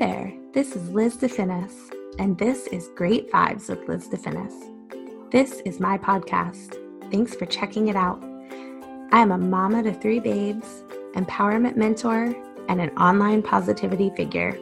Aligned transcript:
there, 0.00 0.32
this 0.54 0.74
is 0.74 0.88
Liz 0.88 1.18
DeFinnis, 1.18 1.74
and 2.18 2.38
this 2.38 2.66
is 2.68 2.88
Great 2.96 3.30
Vibes 3.30 3.68
with 3.68 3.86
Liz 3.86 4.08
DeFinnis. 4.08 5.30
This 5.30 5.60
is 5.66 5.78
my 5.78 5.98
podcast. 5.98 6.78
Thanks 7.10 7.34
for 7.34 7.44
checking 7.44 7.88
it 7.88 7.96
out. 7.96 8.18
I 9.12 9.20
am 9.20 9.30
a 9.30 9.36
mama 9.36 9.82
to 9.82 9.92
three 9.92 10.18
babes, 10.18 10.84
empowerment 11.16 11.76
mentor, 11.76 12.34
and 12.70 12.80
an 12.80 12.88
online 12.96 13.42
positivity 13.42 14.10
figure. 14.16 14.58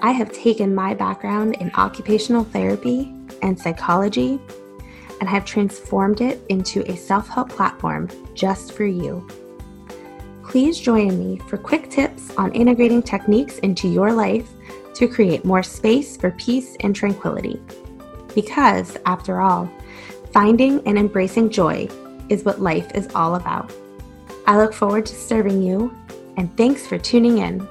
I 0.00 0.12
have 0.12 0.30
taken 0.30 0.76
my 0.76 0.94
background 0.94 1.56
in 1.56 1.72
occupational 1.74 2.44
therapy 2.44 3.12
and 3.42 3.58
psychology 3.58 4.38
and 5.18 5.28
have 5.28 5.44
transformed 5.44 6.20
it 6.20 6.40
into 6.48 6.88
a 6.88 6.96
self 6.96 7.28
help 7.28 7.48
platform 7.48 8.08
just 8.34 8.70
for 8.70 8.86
you. 8.86 9.26
Please 10.48 10.80
join 10.80 11.18
me 11.18 11.36
for 11.46 11.58
quick 11.58 11.90
tips 11.90 12.34
on 12.38 12.50
integrating 12.54 13.02
techniques 13.02 13.58
into 13.58 13.86
your 13.86 14.14
life 14.14 14.48
to 14.94 15.06
create 15.06 15.44
more 15.44 15.62
space 15.62 16.16
for 16.16 16.30
peace 16.30 16.74
and 16.80 16.96
tranquility. 16.96 17.60
Because, 18.34 18.96
after 19.04 19.42
all, 19.42 19.70
finding 20.32 20.80
and 20.86 20.96
embracing 20.98 21.50
joy 21.50 21.86
is 22.30 22.46
what 22.46 22.62
life 22.62 22.90
is 22.94 23.08
all 23.14 23.34
about. 23.34 23.70
I 24.46 24.56
look 24.56 24.72
forward 24.72 25.04
to 25.04 25.14
serving 25.14 25.62
you, 25.62 25.94
and 26.38 26.56
thanks 26.56 26.86
for 26.86 26.96
tuning 26.96 27.38
in. 27.38 27.68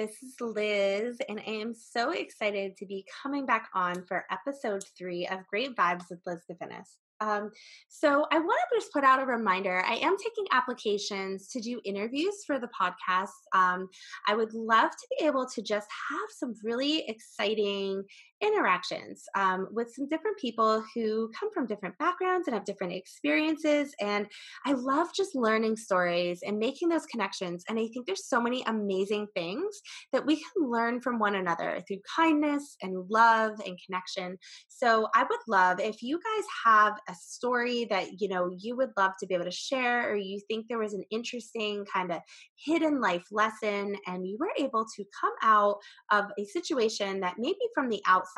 This 0.00 0.22
is 0.22 0.34
Liz, 0.40 1.18
and 1.28 1.38
I 1.46 1.50
am 1.50 1.74
so 1.74 2.12
excited 2.12 2.74
to 2.78 2.86
be 2.86 3.04
coming 3.22 3.44
back 3.44 3.68
on 3.74 4.02
for 4.06 4.24
episode 4.30 4.82
three 4.96 5.26
of 5.26 5.46
Great 5.46 5.76
Vibes 5.76 6.08
with 6.08 6.20
Liz 6.24 6.38
DeFinnis. 6.50 6.96
Um, 7.20 7.50
so 7.90 8.24
I 8.32 8.38
want 8.38 8.60
to 8.72 8.78
just 8.78 8.94
put 8.94 9.04
out 9.04 9.22
a 9.22 9.26
reminder. 9.26 9.84
I 9.86 9.96
am 9.96 10.16
taking 10.16 10.46
applications 10.52 11.48
to 11.48 11.60
do 11.60 11.82
interviews 11.84 12.44
for 12.46 12.58
the 12.58 12.70
podcast. 12.80 13.28
Um, 13.54 13.90
I 14.26 14.34
would 14.34 14.54
love 14.54 14.90
to 14.90 15.06
be 15.18 15.26
able 15.26 15.46
to 15.46 15.60
just 15.60 15.88
have 16.08 16.30
some 16.30 16.54
really 16.64 17.04
exciting 17.06 18.02
interactions 18.42 19.24
um, 19.36 19.68
with 19.70 19.92
some 19.94 20.08
different 20.08 20.38
people 20.38 20.82
who 20.94 21.30
come 21.38 21.50
from 21.52 21.66
different 21.66 21.96
backgrounds 21.98 22.46
and 22.46 22.54
have 22.54 22.64
different 22.64 22.92
experiences. 22.92 23.94
And 24.00 24.26
I 24.66 24.72
love 24.72 25.08
just 25.14 25.34
learning 25.34 25.76
stories 25.76 26.40
and 26.46 26.58
making 26.58 26.88
those 26.88 27.06
connections. 27.06 27.64
And 27.68 27.78
I 27.78 27.88
think 27.88 28.06
there's 28.06 28.26
so 28.26 28.40
many 28.40 28.62
amazing 28.66 29.26
things 29.34 29.80
that 30.12 30.24
we 30.24 30.36
can 30.36 30.70
learn 30.70 31.00
from 31.00 31.18
one 31.18 31.34
another 31.34 31.82
through 31.86 32.00
kindness 32.16 32.76
and 32.82 33.04
love 33.10 33.52
and 33.66 33.78
connection. 33.84 34.38
So 34.68 35.08
I 35.14 35.22
would 35.22 35.40
love 35.46 35.80
if 35.80 36.02
you 36.02 36.18
guys 36.18 36.44
have 36.64 36.94
a 37.08 37.14
story 37.14 37.86
that 37.90 38.20
you 38.20 38.28
know 38.28 38.50
you 38.58 38.76
would 38.76 38.90
love 38.96 39.12
to 39.20 39.26
be 39.26 39.34
able 39.34 39.44
to 39.44 39.50
share 39.50 40.10
or 40.10 40.16
you 40.16 40.40
think 40.48 40.66
there 40.68 40.78
was 40.78 40.94
an 40.94 41.04
interesting 41.10 41.84
kind 41.92 42.12
of 42.12 42.20
hidden 42.56 43.00
life 43.00 43.24
lesson 43.30 43.96
and 44.06 44.26
you 44.26 44.36
were 44.38 44.52
able 44.58 44.84
to 44.96 45.04
come 45.20 45.32
out 45.42 45.76
of 46.10 46.26
a 46.38 46.44
situation 46.44 47.20
that 47.20 47.34
maybe 47.38 47.58
from 47.74 47.88
the 47.88 48.00
outside 48.06 48.29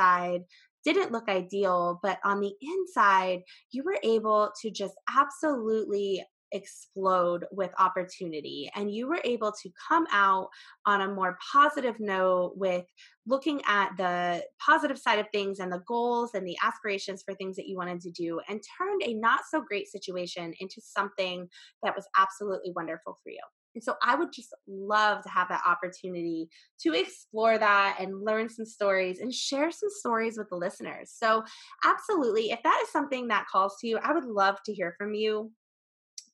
didn't 0.85 1.13
look 1.13 1.29
ideal, 1.29 2.01
but 2.03 2.19
on 2.25 2.41
the 2.41 2.53
inside, 2.61 3.43
you 3.71 3.85
were 3.85 3.99
able 4.03 4.51
to 4.63 4.71
just 4.71 4.95
absolutely 5.17 6.25
explode 6.53 7.47
with 7.51 7.71
opportunity 7.79 8.71
and 8.75 8.95
you 8.95 9.09
were 9.09 9.21
able 9.25 9.53
to 9.53 9.71
come 9.89 10.07
out 10.13 10.49
on 10.87 11.01
a 11.01 11.09
more 11.09 11.39
positive 11.53 11.99
note 11.99 12.53
with 12.57 12.85
looking 13.27 13.61
at 13.67 13.91
the 13.97 14.43
positive 14.65 14.99
side 14.99 15.19
of 15.19 15.27
things 15.33 15.61
and 15.61 15.73
the 15.73 15.83
goals 15.87 16.31
and 16.35 16.47
the 16.47 16.57
aspirations 16.63 17.23
for 17.23 17.35
things 17.35 17.57
that 17.57 17.67
you 17.67 17.77
wanted 17.77 18.01
to 18.01 18.11
do 18.11 18.41
and 18.49 18.61
turned 18.79 19.03
a 19.05 19.15
not 19.15 19.41
so 19.51 19.63
great 19.63 19.89
situation 19.89 20.53
into 20.61 20.81
something 20.81 21.49
that 21.83 21.97
was 21.97 22.07
absolutely 22.19 22.73
wonderful 22.75 23.19
for 23.23 23.31
you. 23.31 23.41
And 23.75 23.83
so 23.83 23.95
I 24.03 24.15
would 24.15 24.33
just 24.33 24.55
love 24.67 25.23
to 25.23 25.29
have 25.29 25.49
that 25.49 25.63
opportunity 25.67 26.49
to 26.83 26.93
explore 26.93 27.59
that 27.59 27.97
and 27.99 28.25
learn 28.25 28.49
some 28.49 28.67
stories 28.67 29.21
and 29.21 29.33
share 29.33 29.71
some 29.71 29.91
stories 29.91 30.37
with 30.37 30.49
the 30.51 30.57
listeners. 30.57 31.13
So, 31.15 31.43
absolutely, 31.85 32.51
if 32.51 32.63
that 32.63 32.81
is 32.85 32.93
something 32.93 33.29
that 33.29 33.47
calls 33.51 33.77
to 33.81 33.89
you, 33.89 33.99
I 34.03 34.13
would 34.13 34.25
love 34.25 34.57
to 34.67 34.73
hear 34.73 34.95
from 34.99 35.15
you 35.15 35.51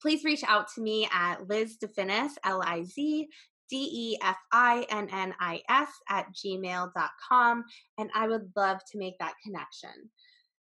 please 0.00 0.24
reach 0.24 0.44
out 0.44 0.68
to 0.74 0.80
me 0.80 1.08
at 1.12 1.48
Liz 1.48 1.76
DeFinis, 1.82 2.32
L 2.44 2.62
I 2.62 2.84
Z 2.84 3.28
D 3.70 3.76
E 3.76 4.18
F 4.22 4.36
I 4.52 4.86
N 4.90 5.08
N 5.12 5.34
I 5.40 5.60
S 5.68 5.88
at 6.08 6.26
gmail.com. 6.32 7.64
And 7.98 8.10
I 8.14 8.28
would 8.28 8.50
love 8.56 8.78
to 8.92 8.98
make 8.98 9.18
that 9.18 9.34
connection. 9.44 10.10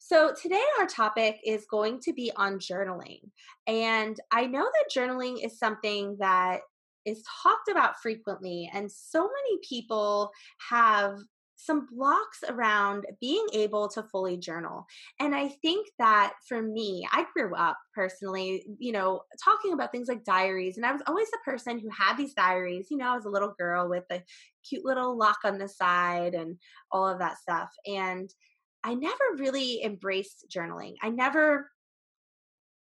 So, 0.05 0.35
today 0.35 0.61
our 0.81 0.87
topic 0.87 1.39
is 1.47 1.65
going 1.71 2.01
to 2.01 2.13
be 2.13 2.33
on 2.35 2.59
journaling. 2.59 3.21
And 3.69 4.19
I 4.33 4.47
know 4.47 4.65
that 4.65 4.91
journaling 5.01 5.45
is 5.47 5.61
something 5.61 6.17
that 6.19 6.63
is 7.07 7.23
talked 7.45 7.69
about 7.71 8.01
frequently, 8.03 8.69
and 8.75 8.91
so 8.91 9.21
many 9.23 9.59
people 9.69 10.33
have 10.71 11.19
some 11.55 11.87
blocks 11.95 12.41
around 12.49 13.07
being 13.21 13.47
able 13.53 13.89
to 13.91 14.03
fully 14.03 14.37
journal. 14.37 14.85
And 15.21 15.33
I 15.37 15.51
think 15.63 15.87
that 16.01 16.33
for 16.49 16.61
me, 16.61 17.07
I 17.13 17.25
grew 17.33 17.55
up 17.55 17.79
personally, 17.95 18.67
you 18.81 18.91
know, 18.91 19.23
talking 19.45 19.73
about 19.73 19.93
things 19.93 20.09
like 20.09 20.25
diaries. 20.25 20.77
And 20.77 20.85
I 20.85 20.91
was 20.91 21.03
always 21.07 21.31
the 21.31 21.39
person 21.45 21.79
who 21.79 21.89
had 21.91 22.17
these 22.17 22.35
diaries. 22.35 22.89
You 22.91 22.97
know, 22.97 23.13
I 23.13 23.15
was 23.15 23.27
a 23.27 23.31
little 23.31 23.55
girl 23.57 23.89
with 23.89 24.03
a 24.11 24.25
cute 24.69 24.85
little 24.85 25.17
lock 25.17 25.39
on 25.45 25.59
the 25.59 25.69
side 25.69 26.35
and 26.35 26.57
all 26.91 27.07
of 27.07 27.21
that 27.21 27.39
stuff. 27.39 27.71
And 27.87 28.29
I 28.85 28.95
never 28.95 29.25
really 29.39 29.83
embraced 29.83 30.47
journaling. 30.55 30.95
I 31.03 31.11
never 31.11 31.71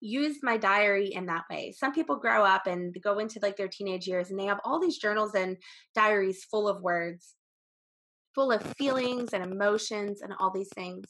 used 0.00 0.40
my 0.42 0.56
diary 0.56 1.14
in 1.14 1.26
that 1.26 1.44
way. 1.50 1.72
Some 1.76 1.92
people 1.92 2.16
grow 2.16 2.44
up 2.44 2.66
and 2.66 2.96
go 3.02 3.18
into 3.18 3.38
like 3.40 3.56
their 3.56 3.68
teenage 3.68 4.06
years 4.06 4.30
and 4.30 4.38
they 4.38 4.46
have 4.46 4.60
all 4.64 4.80
these 4.80 4.98
journals 4.98 5.34
and 5.34 5.56
diaries 5.94 6.44
full 6.44 6.68
of 6.68 6.82
words 6.82 7.34
full 8.34 8.50
of 8.50 8.62
feelings 8.76 9.30
and 9.32 9.44
emotions 9.44 10.22
and 10.22 10.32
all 10.38 10.50
these 10.50 10.70
things. 10.74 11.06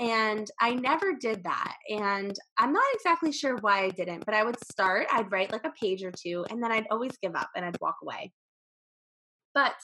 And 0.00 0.48
I 0.60 0.74
never 0.74 1.12
did 1.12 1.44
that. 1.44 1.74
And 1.88 2.34
I'm 2.58 2.72
not 2.72 2.84
exactly 2.94 3.30
sure 3.30 3.56
why 3.60 3.84
I 3.84 3.90
didn't, 3.90 4.24
but 4.24 4.34
I 4.34 4.42
would 4.42 4.56
start, 4.64 5.06
I'd 5.12 5.30
write 5.30 5.52
like 5.52 5.66
a 5.66 5.72
page 5.80 6.02
or 6.02 6.10
two, 6.10 6.44
and 6.50 6.62
then 6.62 6.72
I'd 6.72 6.86
always 6.90 7.16
give 7.22 7.36
up 7.36 7.50
and 7.54 7.64
I'd 7.64 7.80
walk 7.80 7.96
away. 8.02 8.32
But 9.54 9.74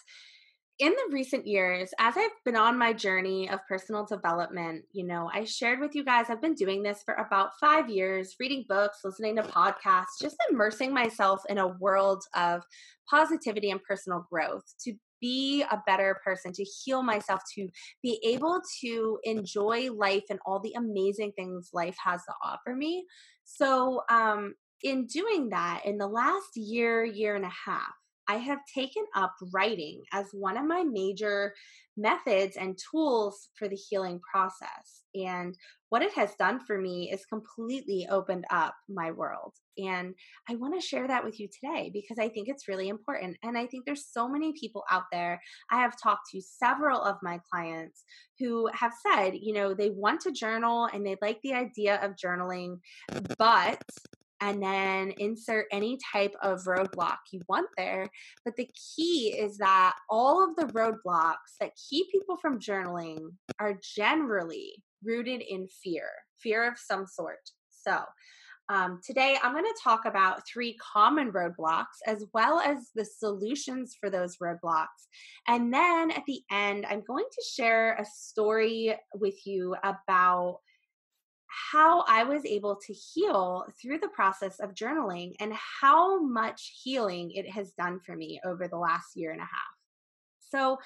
in 0.79 0.93
the 0.93 1.13
recent 1.13 1.47
years, 1.47 1.91
as 1.99 2.17
I've 2.17 2.31
been 2.45 2.55
on 2.55 2.79
my 2.79 2.93
journey 2.93 3.51
of 3.51 3.59
personal 3.69 4.05
development, 4.05 4.85
you 4.93 5.05
know, 5.05 5.29
I 5.33 5.45
shared 5.45 5.81
with 5.81 5.95
you 5.95 6.05
guys, 6.05 6.27
I've 6.29 6.41
been 6.41 6.55
doing 6.55 6.83
this 6.83 7.03
for 7.05 7.15
about 7.15 7.59
five 7.59 7.91
years, 7.91 8.37
reading 8.39 8.65
books, 8.69 8.99
listening 9.05 9.37
to 9.37 9.43
podcasts, 9.43 10.21
just 10.21 10.37
immersing 10.51 10.95
myself 10.95 11.43
in 11.49 11.59
a 11.59 11.67
world 11.67 12.23
of 12.37 12.63
positivity 13.11 13.71
and 13.71 13.83
personal 13.83 14.25
growth 14.31 14.63
to 14.85 14.95
be 15.21 15.63
a 15.63 15.83
better 15.85 16.21
person, 16.25 16.53
to 16.53 16.63
heal 16.63 17.03
myself, 17.03 17.41
to 17.57 17.69
be 18.01 18.21
able 18.25 18.61
to 18.81 19.19
enjoy 19.25 19.91
life 19.93 20.25
and 20.31 20.39
all 20.47 20.61
the 20.61 20.75
amazing 20.75 21.33
things 21.33 21.71
life 21.73 21.97
has 22.05 22.23
to 22.23 22.33
offer 22.45 22.77
me. 22.77 23.05
So, 23.45 24.03
um, 24.11 24.55
in 24.85 25.07
doing 25.07 25.49
that, 25.49 25.83
in 25.85 25.99
the 25.99 26.07
last 26.07 26.57
year, 26.57 27.05
year 27.05 27.35
and 27.35 27.45
a 27.45 27.53
half, 27.67 27.98
I 28.29 28.37
have 28.37 28.59
taken 28.73 29.05
up 29.17 29.35
writing 29.53 30.03
as 30.13 30.27
one 30.33 30.57
of 30.57 30.67
my 30.67 30.85
major 30.85 31.55
methods 31.97 32.57
and 32.57 32.79
tools 32.91 33.49
for 33.59 33.69
the 33.69 33.77
healing 33.77 34.21
process. 34.31 35.03
And 35.15 35.57
what 35.89 36.03
it 36.03 36.13
has 36.13 36.35
done 36.39 36.61
for 36.65 36.79
me 36.79 37.11
is 37.11 37.25
completely 37.27 38.07
opened 38.11 38.45
up 38.51 38.75
my 38.89 39.11
world. 39.11 39.55
And 39.79 40.15
I 40.49 40.57
want 40.57 40.79
to 40.79 40.87
share 40.87 41.09
that 41.09 41.25
with 41.25 41.41
you 41.41 41.49
today 41.49 41.91
because 41.93 42.19
I 42.19 42.29
think 42.29 42.49
it's 42.49 42.69
really 42.69 42.89
important. 42.89 43.37
And 43.43 43.57
I 43.57 43.67
think 43.67 43.85
there's 43.85 44.07
so 44.13 44.29
many 44.29 44.53
people 44.53 44.85
out 44.91 45.05
there. 45.11 45.41
I 45.71 45.81
have 45.81 46.01
talked 46.01 46.31
to 46.33 46.41
several 46.41 47.01
of 47.01 47.17
my 47.23 47.41
clients 47.51 48.05
who 48.39 48.69
have 48.75 48.93
said, 49.07 49.35
you 49.41 49.55
know, 49.55 49.75
they 49.75 49.91
want 49.91 50.21
to 50.23 50.33
journal 50.33 50.89
and 50.93 51.05
they 51.05 51.17
like 51.23 51.41
the 51.43 51.55
idea 51.55 51.97
of 52.03 52.17
journaling, 52.17 52.79
but 53.39 53.83
and 54.41 54.63
then 54.63 55.13
insert 55.19 55.67
any 55.73 55.99
type 56.13 56.35
of 56.43 56.65
roadblock 56.65 57.19
you 57.33 57.41
want 57.49 57.69
there. 57.77 58.09
But 58.45 58.57
the 58.57 58.69
key 58.97 59.35
is 59.39 59.59
that 59.59 59.95
all 60.09 60.45
of 60.45 60.57
the 60.57 60.73
roadblocks 60.73 61.57
that 61.61 61.73
keep 61.89 62.11
people 62.11 62.37
from 62.37 62.61
journaling 62.61 63.31
are 63.59 63.79
generally 63.97 64.83
rooted 65.03 65.43
in 65.43 65.69
fear, 65.83 66.09
fear 66.41 66.67
of 66.67 66.79
some 66.79 67.07
sort. 67.07 67.39
So, 67.71 68.01
um, 68.71 69.01
today, 69.03 69.39
I'm 69.43 69.53
going 69.53 69.65
to 69.65 69.81
talk 69.83 70.05
about 70.05 70.43
three 70.47 70.77
common 70.93 71.33
roadblocks 71.33 72.03
as 72.07 72.27
well 72.35 72.61
as 72.61 72.91
the 72.95 73.05
solutions 73.05 73.97
for 73.99 74.11
those 74.11 74.37
roadblocks. 74.43 75.07
And 75.47 75.73
then 75.73 76.11
at 76.11 76.25
the 76.27 76.43
end, 76.51 76.85
I'm 76.87 77.03
going 77.07 77.25
to 77.25 77.45
share 77.51 77.95
a 77.95 78.05
story 78.05 78.95
with 79.15 79.47
you 79.47 79.75
about 79.83 80.59
how 81.49 82.05
I 82.07 82.25
was 82.25 82.45
able 82.45 82.77
to 82.77 82.93
heal 82.93 83.65
through 83.81 83.99
the 83.99 84.09
process 84.09 84.61
of 84.61 84.75
journaling 84.75 85.35
and 85.41 85.53
how 85.55 86.23
much 86.23 86.81
healing 86.83 87.31
it 87.33 87.51
has 87.51 87.73
done 87.73 88.01
for 88.05 88.15
me 88.15 88.41
over 88.45 88.69
the 88.69 88.77
last 88.77 89.17
year 89.17 89.33
and 89.33 89.41
a 89.41 89.45
half. 89.45 89.51
So, 90.51 90.79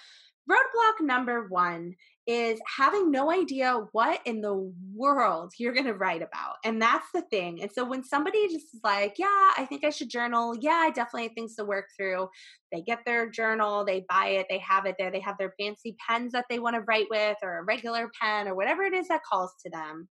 roadblock 0.50 1.00
number 1.04 1.46
one 1.48 1.94
is 2.26 2.60
having 2.76 3.10
no 3.10 3.32
idea 3.32 3.86
what 3.92 4.20
in 4.26 4.40
the 4.40 4.72
world 4.94 5.52
you're 5.58 5.72
going 5.72 5.86
to 5.86 5.94
write 5.94 6.22
about. 6.22 6.56
And 6.64 6.80
that's 6.80 7.06
the 7.12 7.22
thing. 7.22 7.62
And 7.62 7.70
so 7.70 7.84
when 7.84 8.04
somebody 8.04 8.46
just 8.46 8.74
is 8.74 8.80
like, 8.84 9.16
yeah, 9.18 9.50
I 9.56 9.66
think 9.68 9.84
I 9.84 9.90
should 9.90 10.08
journal. 10.08 10.56
Yeah, 10.60 10.80
I 10.84 10.90
definitely 10.90 11.24
have 11.24 11.32
things 11.34 11.56
to 11.56 11.64
work 11.64 11.86
through. 11.96 12.28
They 12.70 12.82
get 12.82 13.00
their 13.04 13.28
journal, 13.28 13.84
they 13.84 14.04
buy 14.08 14.28
it, 14.28 14.46
they 14.48 14.58
have 14.58 14.86
it 14.86 14.96
there. 14.98 15.10
They 15.10 15.20
have 15.20 15.38
their 15.38 15.54
fancy 15.58 15.96
pens 16.08 16.32
that 16.32 16.46
they 16.48 16.60
want 16.60 16.76
to 16.76 16.82
write 16.82 17.06
with 17.10 17.36
or 17.42 17.58
a 17.58 17.64
regular 17.64 18.10
pen 18.20 18.46
or 18.46 18.54
whatever 18.54 18.82
it 18.82 18.94
is 18.94 19.08
that 19.08 19.22
calls 19.24 19.52
to 19.64 19.70
them. 19.70 20.08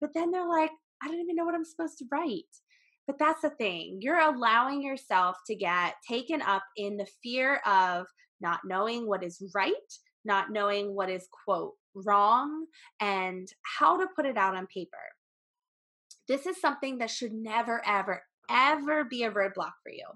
But 0.00 0.10
then 0.14 0.30
they're 0.30 0.48
like, 0.48 0.70
I 1.02 1.08
don't 1.08 1.20
even 1.20 1.36
know 1.36 1.44
what 1.44 1.54
I'm 1.54 1.64
supposed 1.64 1.98
to 1.98 2.06
write. 2.10 2.44
But 3.06 3.18
that's 3.18 3.42
the 3.42 3.50
thing. 3.50 3.98
You're 4.00 4.20
allowing 4.20 4.82
yourself 4.82 5.36
to 5.46 5.54
get 5.54 5.94
taken 6.08 6.42
up 6.42 6.62
in 6.76 6.96
the 6.96 7.08
fear 7.22 7.60
of 7.66 8.06
not 8.40 8.60
knowing 8.64 9.06
what 9.06 9.22
is 9.22 9.42
right 9.54 9.74
not 10.24 10.50
knowing 10.50 10.94
what 10.94 11.10
is, 11.10 11.28
quote, 11.44 11.74
wrong 11.94 12.66
and 13.00 13.48
how 13.62 13.98
to 13.98 14.06
put 14.14 14.26
it 14.26 14.36
out 14.36 14.54
on 14.54 14.66
paper. 14.66 14.96
This 16.28 16.46
is 16.46 16.60
something 16.60 16.98
that 16.98 17.10
should 17.10 17.32
never, 17.32 17.82
ever, 17.86 18.22
ever 18.48 19.04
be 19.04 19.24
a 19.24 19.30
roadblock 19.30 19.72
for 19.82 19.90
you. 19.90 20.06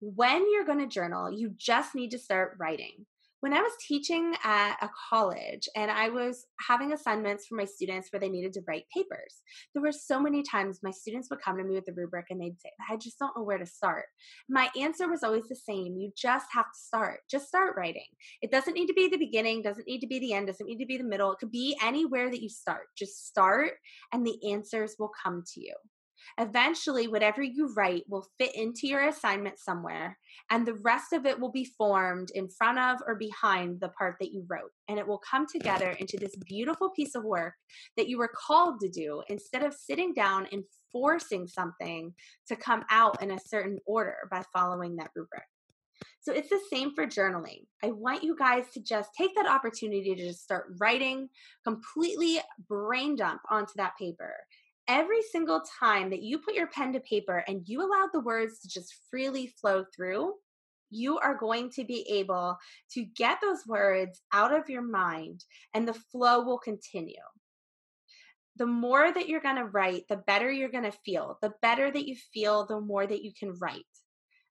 When 0.00 0.50
you're 0.50 0.66
going 0.66 0.80
to 0.80 0.86
journal, 0.86 1.30
you 1.30 1.54
just 1.56 1.94
need 1.94 2.10
to 2.10 2.18
start 2.18 2.56
writing 2.58 3.06
when 3.40 3.54
I 3.54 3.60
was 3.60 3.72
teaching 3.86 4.34
at 4.44 4.76
a 4.82 4.90
college 5.08 5.68
and 5.74 5.90
I 5.90 6.10
was 6.10 6.46
having 6.66 6.92
assignments 6.92 7.46
for 7.46 7.54
my 7.54 7.64
students 7.64 8.08
where 8.10 8.20
they 8.20 8.28
needed 8.28 8.52
to 8.54 8.62
write 8.68 8.84
papers, 8.94 9.42
there 9.74 9.82
were 9.82 9.92
so 9.92 10.20
many 10.20 10.42
times 10.42 10.80
my 10.82 10.90
students 10.90 11.28
would 11.30 11.40
come 11.40 11.56
to 11.56 11.64
me 11.64 11.74
with 11.74 11.86
the 11.86 11.94
rubric 11.94 12.26
and 12.30 12.40
they'd 12.40 12.60
say, 12.60 12.70
I 12.90 12.96
just 12.96 13.18
don't 13.18 13.36
know 13.36 13.42
where 13.42 13.58
to 13.58 13.66
start. 13.66 14.04
My 14.48 14.68
answer 14.78 15.08
was 15.08 15.22
always 15.22 15.48
the 15.48 15.56
same 15.56 15.96
you 15.96 16.12
just 16.16 16.46
have 16.52 16.66
to 16.66 16.78
start. 16.78 17.20
Just 17.30 17.48
start 17.48 17.74
writing. 17.76 18.06
It 18.42 18.50
doesn't 18.50 18.74
need 18.74 18.86
to 18.86 18.94
be 18.94 19.08
the 19.08 19.16
beginning, 19.16 19.62
doesn't 19.62 19.86
need 19.86 20.00
to 20.00 20.06
be 20.06 20.18
the 20.18 20.34
end, 20.34 20.46
doesn't 20.46 20.66
need 20.66 20.78
to 20.78 20.86
be 20.86 20.98
the 20.98 21.04
middle. 21.04 21.32
It 21.32 21.38
could 21.38 21.50
be 21.50 21.76
anywhere 21.82 22.30
that 22.30 22.42
you 22.42 22.48
start. 22.48 22.88
Just 22.96 23.26
start 23.26 23.72
and 24.12 24.26
the 24.26 24.38
answers 24.52 24.96
will 24.98 25.12
come 25.24 25.42
to 25.54 25.60
you. 25.60 25.74
Eventually, 26.38 27.08
whatever 27.08 27.42
you 27.42 27.72
write 27.74 28.04
will 28.08 28.26
fit 28.38 28.54
into 28.54 28.86
your 28.86 29.08
assignment 29.08 29.58
somewhere, 29.58 30.18
and 30.50 30.66
the 30.66 30.78
rest 30.84 31.12
of 31.12 31.26
it 31.26 31.38
will 31.38 31.50
be 31.50 31.64
formed 31.64 32.30
in 32.34 32.48
front 32.48 32.78
of 32.78 32.98
or 33.06 33.14
behind 33.14 33.80
the 33.80 33.88
part 33.90 34.16
that 34.20 34.32
you 34.32 34.44
wrote. 34.48 34.70
And 34.88 34.98
it 34.98 35.06
will 35.06 35.22
come 35.30 35.46
together 35.46 35.90
into 35.98 36.16
this 36.18 36.34
beautiful 36.46 36.90
piece 36.90 37.14
of 37.14 37.24
work 37.24 37.54
that 37.96 38.08
you 38.08 38.18
were 38.18 38.32
called 38.34 38.80
to 38.80 38.88
do 38.88 39.22
instead 39.28 39.62
of 39.62 39.74
sitting 39.74 40.12
down 40.12 40.46
and 40.52 40.64
forcing 40.92 41.46
something 41.46 42.14
to 42.48 42.56
come 42.56 42.84
out 42.90 43.22
in 43.22 43.30
a 43.30 43.38
certain 43.38 43.78
order 43.86 44.16
by 44.30 44.42
following 44.52 44.96
that 44.96 45.10
rubric. 45.14 45.44
So 46.22 46.32
it's 46.32 46.50
the 46.50 46.60
same 46.70 46.94
for 46.94 47.06
journaling. 47.06 47.64
I 47.82 47.92
want 47.92 48.22
you 48.22 48.36
guys 48.38 48.64
to 48.74 48.82
just 48.82 49.10
take 49.16 49.34
that 49.36 49.48
opportunity 49.48 50.14
to 50.14 50.28
just 50.28 50.42
start 50.42 50.66
writing 50.78 51.28
completely 51.64 52.40
brain 52.68 53.16
dump 53.16 53.40
onto 53.50 53.72
that 53.76 53.92
paper 53.98 54.34
every 54.88 55.22
single 55.22 55.62
time 55.78 56.10
that 56.10 56.22
you 56.22 56.38
put 56.38 56.54
your 56.54 56.68
pen 56.68 56.92
to 56.92 57.00
paper 57.00 57.44
and 57.46 57.62
you 57.66 57.80
allow 57.80 58.08
the 58.12 58.20
words 58.20 58.60
to 58.60 58.68
just 58.68 58.94
freely 59.10 59.54
flow 59.60 59.84
through, 59.94 60.34
you 60.90 61.18
are 61.18 61.36
going 61.36 61.70
to 61.70 61.84
be 61.84 62.04
able 62.10 62.58
to 62.92 63.04
get 63.04 63.38
those 63.40 63.66
words 63.66 64.20
out 64.32 64.52
of 64.52 64.68
your 64.68 64.82
mind 64.82 65.44
and 65.74 65.86
the 65.86 65.94
flow 65.94 66.42
will 66.42 66.58
continue. 66.58 67.14
The 68.56 68.66
more 68.66 69.12
that 69.12 69.28
you're 69.28 69.40
going 69.40 69.56
to 69.56 69.64
write, 69.64 70.02
the 70.08 70.22
better 70.26 70.50
you're 70.50 70.68
going 70.68 70.84
to 70.84 70.98
feel. 71.04 71.38
The 71.40 71.54
better 71.62 71.90
that 71.90 72.06
you 72.06 72.16
feel, 72.34 72.66
the 72.66 72.80
more 72.80 73.06
that 73.06 73.22
you 73.22 73.32
can 73.38 73.54
write. 73.60 73.84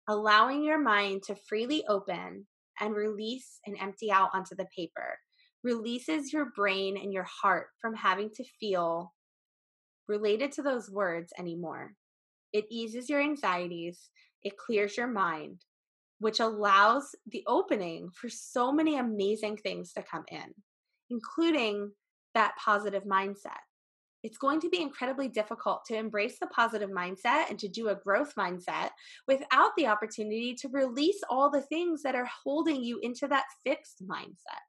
Allowing 0.08 0.64
your 0.64 0.80
mind 0.82 1.24
to 1.24 1.36
freely 1.36 1.84
open 1.88 2.48
and 2.80 2.96
release 2.96 3.60
and 3.68 3.78
empty 3.80 4.12
out 4.12 4.30
onto 4.34 4.56
the 4.56 4.68
paper 4.76 5.20
releases 5.64 6.32
your 6.32 6.46
brain 6.56 6.98
and 6.98 7.14
your 7.14 7.26
heart 7.26 7.68
from 7.82 7.94
having 7.94 8.30
to 8.36 8.44
feel 8.60 9.14
related 10.10 10.52
to 10.54 10.64
those 10.64 10.90
words 10.90 11.32
anymore. 11.38 11.94
It 12.52 12.66
eases 12.70 13.10
your 13.10 13.22
anxieties, 13.22 14.10
it 14.44 14.58
clears 14.58 14.98
your 14.98 15.08
mind, 15.08 15.62
which 16.20 16.40
allows 16.40 17.16
the 17.32 17.44
opening 17.48 18.10
for 18.14 18.28
so 18.28 18.72
many 18.72 18.98
amazing 18.98 19.58
things 19.58 19.94
to 19.94 20.04
come 20.04 20.26
in, 20.30 20.54
including 21.10 21.92
that 22.34 22.56
positive 22.58 23.04
mindset. 23.04 23.62
It's 24.22 24.38
going 24.38 24.60
to 24.62 24.70
be 24.70 24.82
incredibly 24.82 25.30
difficult 25.30 25.86
to 25.86 25.96
embrace 25.96 26.40
the 26.40 26.48
positive 26.48 26.90
mindset 26.90 27.50
and 27.50 27.58
to 27.60 27.70
do 27.70 27.88
a 27.88 27.96
growth 27.96 28.34
mindset 28.38 28.90
without 29.28 29.72
the 29.78 29.88
opportunity 29.88 30.54
to 30.56 30.68
release 30.70 31.22
all 31.30 31.50
the 31.50 31.62
things 31.62 32.04
that 32.04 32.16
are 32.16 32.30
holding 32.44 32.84
you 32.84 33.00
into 33.02 33.28
that 33.28 33.46
fixed 33.64 34.04
mindset. 34.06 34.69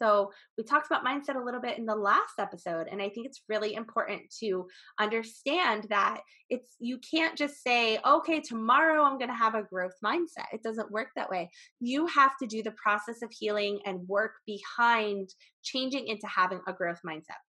So, 0.00 0.32
we 0.56 0.64
talked 0.64 0.86
about 0.86 1.04
mindset 1.04 1.36
a 1.36 1.44
little 1.44 1.60
bit 1.60 1.78
in 1.78 1.86
the 1.86 1.94
last 1.94 2.34
episode 2.38 2.88
and 2.90 3.00
I 3.02 3.08
think 3.08 3.26
it's 3.26 3.42
really 3.48 3.74
important 3.74 4.22
to 4.40 4.66
understand 4.98 5.86
that 5.90 6.20
it's 6.50 6.76
you 6.78 6.98
can't 6.98 7.36
just 7.36 7.62
say, 7.62 7.98
"Okay, 8.06 8.40
tomorrow 8.40 9.02
I'm 9.02 9.18
going 9.18 9.30
to 9.30 9.34
have 9.34 9.54
a 9.54 9.62
growth 9.62 9.96
mindset." 10.04 10.46
It 10.52 10.62
doesn't 10.62 10.90
work 10.90 11.08
that 11.16 11.30
way. 11.30 11.50
You 11.80 12.06
have 12.06 12.36
to 12.38 12.46
do 12.46 12.62
the 12.62 12.72
process 12.72 13.22
of 13.22 13.30
healing 13.30 13.80
and 13.84 14.08
work 14.08 14.34
behind 14.46 15.30
changing 15.62 16.06
into 16.08 16.26
having 16.26 16.60
a 16.66 16.72
growth 16.72 17.00
mindset. 17.06 17.42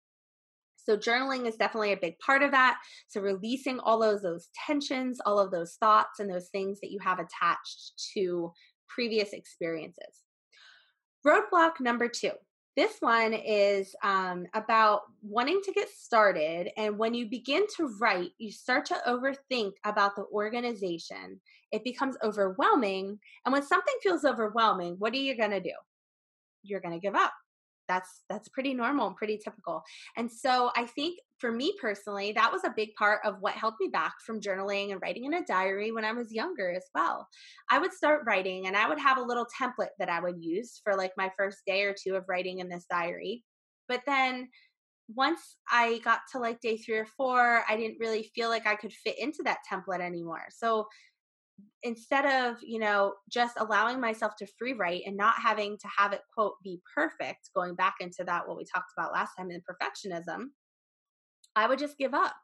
So 0.77 0.97
journaling 0.97 1.47
is 1.47 1.57
definitely 1.57 1.93
a 1.93 1.99
big 1.99 2.19
part 2.19 2.43
of 2.43 2.51
that. 2.53 2.79
So 3.09 3.21
releasing 3.21 3.79
all 3.81 4.03
of 4.03 4.23
those 4.23 4.49
tensions, 4.67 5.21
all 5.27 5.39
of 5.39 5.51
those 5.51 5.75
thoughts 5.75 6.19
and 6.19 6.31
those 6.31 6.49
things 6.49 6.81
that 6.81 6.91
you 6.91 6.99
have 7.01 7.19
attached 7.19 7.93
to 8.15 8.53
previous 8.89 9.35
experiences. 9.35 10.23
Roadblock 11.29 11.81
number 11.81 12.09
two. 12.09 12.31
This 12.75 12.97
one 13.01 13.35
is 13.35 13.95
um, 14.03 14.47
about 14.55 15.03
wanting 15.21 15.61
to 15.65 15.73
get 15.73 15.91
started. 15.91 16.71
And 16.79 16.97
when 16.97 17.13
you 17.13 17.29
begin 17.29 17.67
to 17.77 17.93
write, 18.01 18.31
you 18.39 18.51
start 18.51 18.87
to 18.87 18.97
overthink 19.07 19.73
about 19.85 20.17
the 20.17 20.25
organization. 20.33 21.41
It 21.71 21.85
becomes 21.85 22.17
overwhelming. 22.23 23.19
And 23.45 23.53
when 23.53 23.63
something 23.63 23.95
feels 24.03 24.25
overwhelming, 24.25 24.95
what 24.99 25.13
are 25.13 25.17
you 25.17 25.37
going 25.37 25.51
to 25.51 25.61
do? 25.61 25.75
You're 26.63 26.81
going 26.81 26.95
to 26.95 27.01
give 27.01 27.15
up 27.15 27.33
that's 27.89 28.23
that's 28.29 28.49
pretty 28.49 28.75
normal 28.75 29.09
and 29.09 29.17
pretty 29.17 29.39
typical 29.39 29.83
and 30.17 30.31
so 30.31 30.71
i 30.77 30.85
think 30.85 31.19
for 31.39 31.53
me 31.53 31.75
personally 31.81 32.33
that 32.33 32.53
was 32.53 32.65
a 32.65 32.75
big 32.77 32.95
part 32.99 33.21
of 33.25 33.37
what 33.41 33.55
held 33.55 33.75
me 33.81 33.89
back 33.89 34.15
from 34.25 34.41
journaling 34.41 34.93
and 34.93 35.01
writing 35.03 35.25
in 35.25 35.35
a 35.35 35.45
diary 35.45 35.93
when 35.93 36.05
i 36.05 36.13
was 36.13 36.33
younger 36.33 36.71
as 36.71 36.85
well 36.95 37.27
i 37.71 37.79
would 37.79 37.93
start 37.93 38.23
writing 38.27 38.67
and 38.67 38.77
i 38.77 38.89
would 38.89 38.99
have 38.99 39.19
a 39.19 39.23
little 39.23 39.47
template 39.61 39.95
that 39.99 40.09
i 40.09 40.21
would 40.21 40.37
use 40.41 40.81
for 40.83 40.97
like 40.97 41.13
my 41.17 41.31
first 41.37 41.59
day 41.67 41.83
or 41.85 41.95
two 41.95 42.15
of 42.15 42.25
writing 42.29 42.59
in 42.59 42.69
this 42.69 42.87
diary 42.91 43.43
but 43.89 44.03
then 44.07 44.49
once 45.15 45.57
I 45.71 46.01
got 46.05 46.21
to 46.33 46.39
like 46.39 46.61
day 46.61 46.77
three 46.77 46.99
or 46.99 47.07
four, 47.17 47.65
I 47.67 47.79
didn't 47.79 47.97
really 47.99 48.31
feel 48.35 48.51
like 48.51 48.67
I 48.67 48.75
could 48.77 48.93
fit 48.93 49.19
into 49.19 49.43
that 49.45 49.61
template 49.71 50.03
anymore. 50.03 50.43
So 50.51 50.87
instead 51.83 52.25
of 52.25 52.57
you 52.63 52.79
know 52.79 53.15
just 53.31 53.55
allowing 53.59 54.01
myself 54.01 54.35
to 54.37 54.47
free 54.59 54.75
write 54.75 55.03
and 55.07 55.17
not 55.17 55.35
having 55.43 55.77
to 55.79 55.89
have 55.97 56.13
it 56.13 56.21
quote 56.33 56.55
be 56.63 56.81
perfect 56.95 57.51
going 57.55 57.75
back 57.75 57.95
into 58.01 58.25
that 58.25 58.47
what 58.47 58.57
we 58.57 58.65
talked 58.65 58.93
about 58.97 59.13
last 59.13 59.33
time 59.37 59.51
in 59.51 59.61
perfectionism 59.61 60.47
i 61.59 61.67
would 61.67 61.79
just 61.79 61.99
give 61.99 62.15
up 62.15 62.35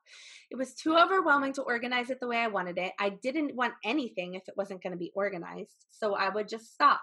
it 0.51 0.57
was 0.57 0.75
too 0.75 0.97
overwhelming 0.97 1.53
to 1.53 1.63
organize 1.63 2.11
it 2.11 2.19
the 2.21 2.29
way 2.29 2.39
i 2.39 2.47
wanted 2.49 2.79
it 2.79 2.93
i 2.99 3.09
didn't 3.09 3.55
want 3.57 3.75
anything 3.85 4.35
if 4.35 4.43
it 4.49 4.55
wasn't 4.57 4.83
going 4.83 4.93
to 4.93 4.99
be 4.99 5.13
organized 5.15 5.87
so 5.91 6.15
i 6.15 6.29
would 6.29 6.49
just 6.49 6.73
stop 6.73 7.01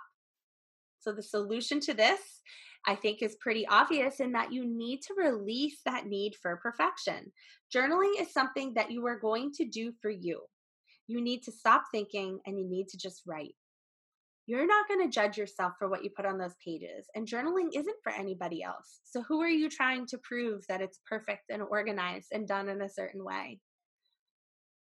so 1.00 1.12
the 1.12 1.24
solution 1.24 1.80
to 1.80 1.94
this 1.94 2.42
I 2.88 2.96
think 2.96 3.22
is 3.22 3.36
pretty 3.40 3.68
obvious 3.68 4.20
in 4.20 4.32
that 4.32 4.52
you 4.52 4.66
need 4.66 5.02
to 5.04 5.14
release 5.16 5.82
that 5.86 6.08
need 6.08 6.34
for 6.42 6.58
perfection. 6.58 7.32
Journaling 7.74 8.20
is 8.20 8.34
something 8.34 8.74
that 8.74 8.92
you 8.92 9.06
are 9.06 9.20
going 9.20 9.52
to 9.54 9.66
do 9.66 9.94
for 10.02 10.10
you. 10.10 10.42
You 11.08 11.22
need 11.22 11.44
to 11.44 11.52
stop 11.52 11.84
thinking 11.92 12.40
and 12.46 12.60
you 12.60 12.68
need 12.68 12.88
to 12.90 12.98
just 12.98 13.22
write. 13.28 13.56
You're 14.52 14.68
not 14.68 14.86
going 14.90 15.00
to 15.00 15.10
judge 15.10 15.38
yourself 15.38 15.76
for 15.80 15.88
what 15.88 16.04
you 16.04 16.10
put 16.14 16.26
on 16.26 16.38
those 16.38 16.58
pages, 16.62 17.08
and 17.16 17.26
journaling 17.26 17.70
isn't 17.74 17.96
for 18.04 18.12
anybody 18.12 18.62
else. 18.62 19.00
So, 19.06 19.22
who 19.22 19.40
are 19.40 19.48
you 19.48 19.70
trying 19.70 20.06
to 20.08 20.18
prove 20.26 20.66
that 20.68 20.82
it's 20.82 21.00
perfect 21.10 21.44
and 21.50 21.62
organized 21.62 22.28
and 22.34 22.46
done 22.46 22.68
in 22.68 22.82
a 22.82 22.90
certain 22.90 23.24
way? 23.24 23.62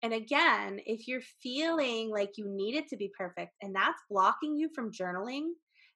And 0.01 0.13
again, 0.13 0.81
if 0.85 1.07
you're 1.07 1.21
feeling 1.41 2.09
like 2.09 2.31
you 2.35 2.45
need 2.45 2.75
it 2.75 2.89
to 2.89 2.97
be 2.97 3.09
perfect 3.17 3.53
and 3.61 3.73
that's 3.73 4.01
blocking 4.09 4.57
you 4.57 4.67
from 4.75 4.91
journaling, 4.91 5.51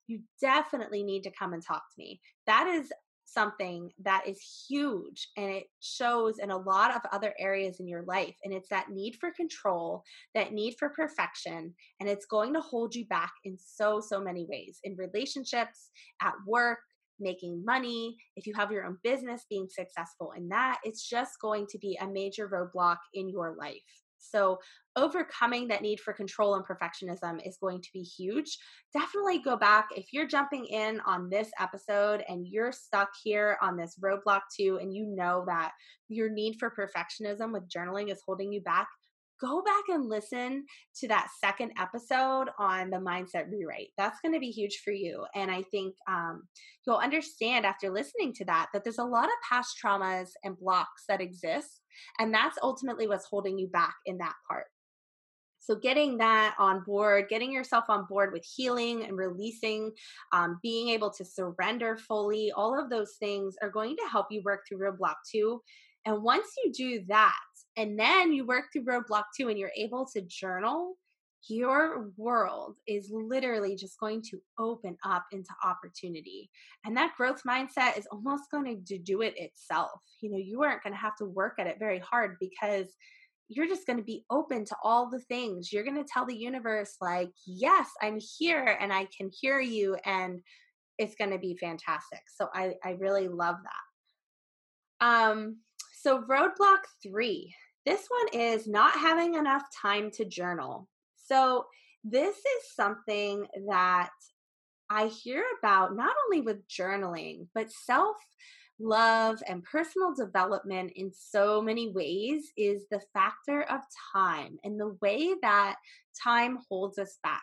you 0.07 0.21
definitely 0.39 1.03
need 1.03 1.23
to 1.23 1.31
come 1.37 1.51
and 1.51 1.61
talk 1.61 1.81
to 1.81 1.99
me. 2.01 2.21
That 2.45 2.67
is 2.67 2.89
something 3.27 3.91
that 4.03 4.27
is 4.27 4.65
huge 4.69 5.27
and 5.35 5.49
it 5.51 5.65
shows 5.81 6.39
in 6.39 6.49
a 6.49 6.57
lot 6.57 6.95
of 6.95 7.01
other 7.11 7.33
areas 7.37 7.79
in 7.79 7.87
your 7.87 8.03
life. 8.03 8.35
And 8.43 8.53
it's 8.53 8.69
that 8.69 8.89
need 8.89 9.17
for 9.19 9.31
control, 9.31 10.03
that 10.33 10.53
need 10.53 10.75
for 10.79 10.89
perfection. 10.89 11.73
And 11.99 12.09
it's 12.09 12.25
going 12.25 12.53
to 12.53 12.61
hold 12.61 12.95
you 12.95 13.05
back 13.07 13.31
in 13.43 13.57
so, 13.59 13.99
so 13.99 14.21
many 14.21 14.45
ways 14.49 14.79
in 14.83 14.95
relationships, 14.95 15.91
at 16.21 16.33
work, 16.47 16.79
making 17.19 17.63
money, 17.65 18.15
if 18.35 18.47
you 18.47 18.53
have 18.55 18.71
your 18.71 18.85
own 18.85 18.97
business, 19.03 19.45
being 19.49 19.67
successful 19.69 20.31
in 20.37 20.47
that. 20.49 20.77
It's 20.83 21.07
just 21.07 21.33
going 21.41 21.65
to 21.69 21.77
be 21.79 21.97
a 21.99 22.07
major 22.07 22.47
roadblock 22.47 22.97
in 23.13 23.29
your 23.29 23.55
life. 23.59 23.81
So, 24.19 24.59
overcoming 24.95 25.67
that 25.67 25.81
need 25.81 25.99
for 25.99 26.11
control 26.11 26.55
and 26.55 26.65
perfectionism 26.65 27.45
is 27.47 27.57
going 27.61 27.81
to 27.81 27.89
be 27.93 28.01
huge. 28.01 28.57
Definitely 28.93 29.39
go 29.39 29.55
back 29.55 29.89
if 29.95 30.11
you're 30.11 30.27
jumping 30.27 30.65
in 30.65 30.99
on 31.05 31.29
this 31.29 31.49
episode 31.59 32.23
and 32.27 32.47
you're 32.47 32.71
stuck 32.71 33.09
here 33.23 33.57
on 33.61 33.77
this 33.77 33.97
roadblock 34.03 34.41
too, 34.55 34.79
and 34.81 34.93
you 34.93 35.05
know 35.05 35.43
that 35.47 35.71
your 36.09 36.29
need 36.29 36.57
for 36.59 36.71
perfectionism 36.71 37.53
with 37.53 37.69
journaling 37.69 38.11
is 38.11 38.21
holding 38.25 38.51
you 38.51 38.61
back 38.61 38.87
go 39.39 39.61
back 39.61 39.83
and 39.89 40.09
listen 40.09 40.65
to 40.95 41.07
that 41.07 41.29
second 41.43 41.71
episode 41.79 42.45
on 42.59 42.89
the 42.89 42.97
mindset 42.97 43.49
rewrite. 43.51 43.89
That's 43.97 44.19
going 44.21 44.33
to 44.33 44.39
be 44.39 44.49
huge 44.49 44.81
for 44.83 44.91
you. 44.91 45.25
And 45.35 45.51
I 45.51 45.63
think 45.63 45.95
um, 46.09 46.43
you'll 46.85 46.97
understand 46.97 47.65
after 47.65 47.89
listening 47.89 48.33
to 48.33 48.45
that 48.45 48.67
that 48.73 48.83
there's 48.83 48.97
a 48.97 49.03
lot 49.03 49.25
of 49.25 49.49
past 49.49 49.77
traumas 49.83 50.29
and 50.43 50.57
blocks 50.57 51.03
that 51.07 51.21
exist. 51.21 51.81
And 52.19 52.33
that's 52.33 52.57
ultimately 52.61 53.07
what's 53.07 53.25
holding 53.25 53.57
you 53.57 53.67
back 53.67 53.95
in 54.05 54.17
that 54.19 54.35
part. 54.49 54.65
So, 55.59 55.75
getting 55.75 56.17
that 56.19 56.55
on 56.57 56.81
board, 56.85 57.25
getting 57.29 57.51
yourself 57.51 57.85
on 57.89 58.05
board 58.07 58.31
with 58.31 58.45
healing 58.55 59.03
and 59.03 59.17
releasing, 59.17 59.91
um, 60.31 60.59
being 60.63 60.89
able 60.89 61.11
to 61.11 61.25
surrender 61.25 61.97
fully, 61.97 62.53
all 62.55 62.79
of 62.79 62.89
those 62.89 63.15
things 63.19 63.55
are 63.61 63.69
going 63.69 63.97
to 63.97 64.09
help 64.09 64.27
you 64.29 64.41
work 64.45 64.61
through 64.65 64.77
roadblock 64.77 65.15
two. 65.29 65.61
And 66.07 66.23
once 66.23 66.47
you 66.63 66.71
do 66.71 67.03
that, 67.09 67.33
and 67.75 67.99
then 67.99 68.31
you 68.31 68.47
work 68.47 68.65
through 68.71 68.85
roadblock 68.85 69.25
two 69.35 69.49
and 69.49 69.59
you're 69.59 69.71
able 69.75 70.07
to 70.13 70.21
journal, 70.21 70.95
your 71.49 72.11
world 72.15 72.77
is 72.87 73.09
literally 73.11 73.75
just 73.75 73.99
going 73.99 74.21
to 74.31 74.39
open 74.57 74.97
up 75.05 75.25
into 75.33 75.49
opportunity. 75.63 76.49
And 76.85 76.95
that 76.95 77.15
growth 77.17 77.41
mindset 77.45 77.97
is 77.97 78.07
almost 78.09 78.49
going 78.51 78.83
to 78.85 78.97
do 78.97 79.21
it 79.21 79.33
itself. 79.37 79.99
You 80.21 80.31
know, 80.31 80.37
you 80.37 80.63
aren't 80.63 80.81
going 80.81 80.93
to 80.93 80.99
have 80.99 81.15
to 81.17 81.25
work 81.25 81.55
at 81.59 81.67
it 81.67 81.77
very 81.77 81.99
hard 81.99 82.37
because 82.39 82.87
you're 83.49 83.67
just 83.67 83.85
going 83.85 83.97
to 83.97 84.03
be 84.03 84.23
open 84.29 84.63
to 84.65 84.75
all 84.83 85.09
the 85.09 85.19
things. 85.19 85.73
You're 85.73 85.83
going 85.83 86.01
to 86.01 86.09
tell 86.11 86.25
the 86.25 86.35
universe, 86.35 86.95
like, 87.01 87.31
yes, 87.45 87.87
I'm 88.01 88.19
here 88.39 88.77
and 88.79 88.93
I 88.93 89.07
can 89.15 89.29
hear 89.41 89.59
you. 89.59 89.97
And 90.05 90.39
it's 90.97 91.15
going 91.15 91.31
to 91.31 91.37
be 91.37 91.57
fantastic. 91.59 92.21
So 92.33 92.47
I, 92.53 92.75
I 92.83 92.91
really 92.91 93.27
love 93.27 93.57
that. 93.63 95.05
Um, 95.05 95.57
so 96.01 96.21
roadblock 96.29 96.79
three 97.03 97.53
this 97.87 98.05
one 98.09 98.41
is 98.41 98.67
not 98.67 98.97
having 98.97 99.35
enough 99.35 99.63
time 99.81 100.11
to 100.15 100.25
journal. 100.25 100.89
So, 101.15 101.67
this 102.03 102.35
is 102.35 102.75
something 102.75 103.47
that 103.69 104.09
I 104.89 105.07
hear 105.07 105.45
about 105.57 105.95
not 105.95 106.13
only 106.25 106.41
with 106.41 106.67
journaling, 106.67 107.47
but 107.55 107.71
self 107.71 108.17
love 108.77 109.41
and 109.47 109.63
personal 109.63 110.13
development 110.13 110.91
in 110.97 111.13
so 111.13 111.61
many 111.61 111.89
ways 111.93 112.51
is 112.57 112.83
the 112.91 113.01
factor 113.13 113.63
of 113.63 113.79
time 114.13 114.57
and 114.65 114.77
the 114.77 114.97
way 115.01 115.33
that 115.41 115.77
time 116.21 116.59
holds 116.69 116.99
us 116.99 117.19
back. 117.23 117.41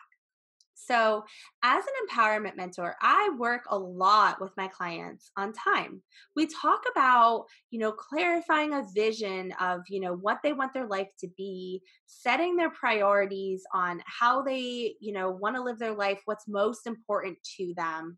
So, 0.75 1.23
as 1.63 1.83
an 1.85 2.07
empowerment 2.07 2.57
mentor, 2.57 2.95
I 3.01 3.33
work 3.39 3.63
a 3.69 3.77
lot 3.77 4.41
with 4.41 4.51
my 4.57 4.67
clients 4.67 5.31
on 5.37 5.53
time. 5.53 6.01
We 6.35 6.47
talk 6.47 6.83
about, 6.91 7.45
you 7.71 7.79
know, 7.79 7.93
clarifying 7.93 8.73
a 8.73 8.83
vision 8.93 9.53
of, 9.59 9.81
you 9.87 10.01
know, 10.01 10.13
what 10.13 10.39
they 10.43 10.51
want 10.53 10.73
their 10.73 10.85
life 10.87 11.07
to 11.21 11.29
be, 11.37 11.81
setting 12.07 12.57
their 12.57 12.69
priorities 12.71 13.63
on 13.73 14.01
how 14.05 14.41
they, 14.41 14.95
you 14.99 15.13
know, 15.13 15.31
want 15.31 15.55
to 15.55 15.63
live 15.63 15.79
their 15.79 15.95
life, 15.95 16.21
what's 16.25 16.47
most 16.47 16.85
important 16.85 17.37
to 17.57 17.73
them, 17.75 18.17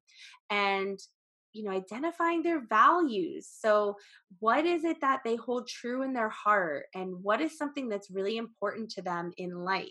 and 0.50 1.00
you 1.54 1.64
know 1.64 1.72
identifying 1.72 2.44
their 2.44 2.68
values 2.68 3.48
so 3.50 3.96
what 4.40 4.66
is 4.66 4.84
it 4.84 5.00
that 5.02 5.22
they 5.24 5.36
hold 5.36 5.68
true 5.68 6.04
in 6.04 6.14
their 6.14 6.30
heart 6.30 6.86
and 6.94 7.16
what 7.24 7.42
is 7.42 7.58
something 7.58 7.90
that's 7.90 8.12
really 8.12 8.38
important 8.38 8.92
to 8.92 9.02
them 9.02 9.32
in 9.38 9.64
life 9.64 9.88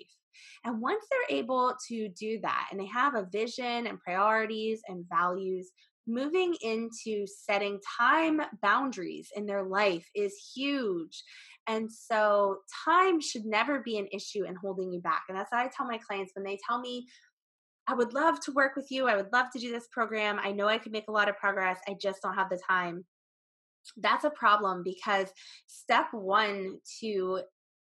and 0.64 0.80
once 0.80 1.04
they're 1.10 1.38
able 1.38 1.74
to 1.88 2.08
do 2.08 2.40
that 2.42 2.68
and 2.70 2.80
they 2.80 2.86
have 2.86 3.14
a 3.14 3.28
vision 3.30 3.86
and 3.86 4.00
priorities 4.00 4.80
and 4.88 5.04
values, 5.08 5.70
moving 6.06 6.54
into 6.60 7.26
setting 7.26 7.80
time 7.98 8.40
boundaries 8.62 9.28
in 9.34 9.46
their 9.46 9.64
life 9.64 10.08
is 10.14 10.34
huge. 10.54 11.22
And 11.68 11.90
so, 11.90 12.58
time 12.84 13.20
should 13.20 13.44
never 13.44 13.80
be 13.80 13.98
an 13.98 14.06
issue 14.12 14.44
in 14.44 14.54
holding 14.54 14.92
you 14.92 15.00
back. 15.00 15.22
And 15.28 15.36
that's 15.36 15.50
what 15.50 15.60
I 15.60 15.70
tell 15.76 15.86
my 15.86 15.98
clients 15.98 16.32
when 16.34 16.44
they 16.44 16.58
tell 16.68 16.80
me, 16.80 17.06
I 17.88 17.94
would 17.94 18.14
love 18.14 18.40
to 18.40 18.52
work 18.52 18.76
with 18.76 18.86
you. 18.90 19.08
I 19.08 19.16
would 19.16 19.32
love 19.32 19.46
to 19.52 19.58
do 19.58 19.70
this 19.72 19.88
program. 19.92 20.38
I 20.42 20.52
know 20.52 20.68
I 20.68 20.78
could 20.78 20.92
make 20.92 21.08
a 21.08 21.12
lot 21.12 21.28
of 21.28 21.36
progress. 21.36 21.78
I 21.88 21.94
just 22.00 22.22
don't 22.22 22.34
have 22.34 22.50
the 22.50 22.60
time. 22.68 23.04
That's 23.96 24.24
a 24.24 24.30
problem 24.30 24.82
because 24.84 25.28
step 25.68 26.06
one 26.12 26.78
to 27.00 27.40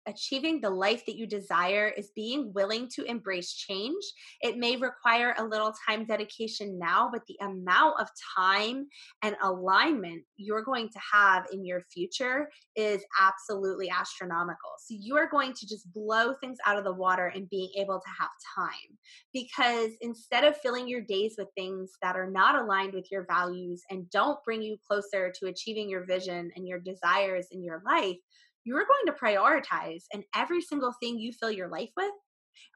achieving 0.06 0.60
the 0.60 0.70
life 0.70 1.04
that 1.06 1.16
you 1.16 1.26
desire 1.26 1.92
is 1.96 2.10
being 2.14 2.52
willing 2.54 2.88
to 2.94 3.04
embrace 3.04 3.52
change. 3.52 4.02
It 4.40 4.58
may 4.58 4.76
require 4.76 5.34
a 5.38 5.44
little 5.44 5.72
time 5.88 6.04
dedication 6.04 6.78
now, 6.78 7.08
but 7.12 7.22
the 7.26 7.36
amount 7.40 8.00
of 8.00 8.08
time 8.36 8.86
and 9.22 9.36
alignment 9.42 10.22
you're 10.36 10.64
going 10.64 10.88
to 10.88 11.00
have 11.12 11.44
in 11.52 11.64
your 11.64 11.82
future 11.92 12.48
is 12.76 13.02
absolutely 13.20 13.90
astronomical. 13.90 14.70
So 14.78 14.96
you 14.98 15.16
are 15.16 15.28
going 15.28 15.52
to 15.52 15.66
just 15.66 15.92
blow 15.92 16.34
things 16.40 16.58
out 16.66 16.78
of 16.78 16.84
the 16.84 16.92
water 16.92 17.26
and 17.34 17.48
being 17.48 17.70
able 17.76 18.00
to 18.00 18.20
have 18.20 18.30
time 18.56 18.98
because 19.32 19.90
instead 20.00 20.44
of 20.44 20.56
filling 20.58 20.88
your 20.88 21.02
days 21.02 21.34
with 21.38 21.48
things 21.56 21.92
that 22.02 22.16
are 22.16 22.30
not 22.30 22.56
aligned 22.56 22.94
with 22.94 23.10
your 23.10 23.26
values 23.28 23.82
and 23.90 24.08
don't 24.10 24.42
bring 24.44 24.62
you 24.62 24.76
closer 24.86 25.32
to 25.38 25.46
achieving 25.46 25.88
your 25.88 26.04
vision 26.04 26.50
and 26.56 26.66
your 26.66 26.80
desires 26.80 27.46
in 27.50 27.62
your 27.62 27.82
life, 27.86 28.16
you're 28.64 28.84
going 28.84 29.06
to 29.06 29.12
prioritize 29.12 30.04
and 30.12 30.24
every 30.34 30.60
single 30.60 30.94
thing 31.00 31.18
you 31.18 31.32
fill 31.32 31.50
your 31.50 31.68
life 31.68 31.90
with 31.96 32.12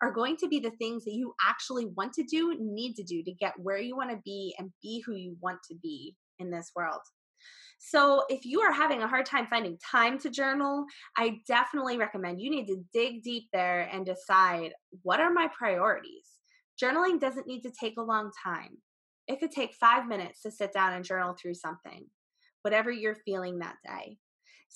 are 0.03 0.13
going 0.13 0.37
to 0.39 0.49
be 0.49 0.59
the 0.59 0.73
things 0.73 1.05
that 1.05 1.15
you 1.15 1.35
actually 1.43 1.87
want 1.97 2.13
to 2.15 2.25
do, 2.25 2.57
need 2.59 2.95
to 2.95 3.03
do 3.03 3.23
to 3.23 3.33
get 3.33 3.55
where 3.59 3.79
you 3.79 3.97
want 3.97 4.11
to 4.11 4.21
be 4.25 4.55
and 4.59 4.71
be 4.83 5.03
who 5.07 5.15
you 5.15 5.37
want 5.41 5.59
to 5.69 5.77
be 5.83 6.15
in 6.39 6.51
this 6.51 6.73
world. 6.75 7.01
So, 7.79 8.25
if 8.31 8.47
you 8.47 8.61
are 8.63 8.73
having 8.73 9.03
a 9.03 9.09
hard 9.09 9.27
time 9.27 9.47
finding 9.49 9.79
time 9.79 10.19
to 10.21 10.31
journal, 10.31 10.87
I 11.17 11.39
definitely 11.47 11.99
recommend 11.99 12.41
you 12.41 12.51
need 12.51 12.67
to 12.67 12.83
dig 12.93 13.23
deep 13.23 13.45
there 13.53 13.89
and 13.93 14.07
decide 14.07 14.73
what 15.03 15.21
are 15.21 15.31
my 15.31 15.49
priorities. 15.57 16.27
Journaling 16.83 17.21
doesn't 17.21 17.47
need 17.47 17.63
to 17.63 17.73
take 17.79 17.95
a 17.99 18.03
long 18.03 18.31
time. 18.43 18.79
It 19.29 19.41
could 19.41 19.51
take 19.51 19.75
five 19.75 20.07
minutes 20.07 20.43
to 20.43 20.51
sit 20.51 20.73
down 20.73 20.95
and 20.95 21.05
journal 21.05 21.35
through 21.41 21.55
something, 21.55 22.07
whatever 22.63 22.91
you're 22.91 23.17
feeling 23.27 23.59
that 23.59 23.77
day. 23.85 24.19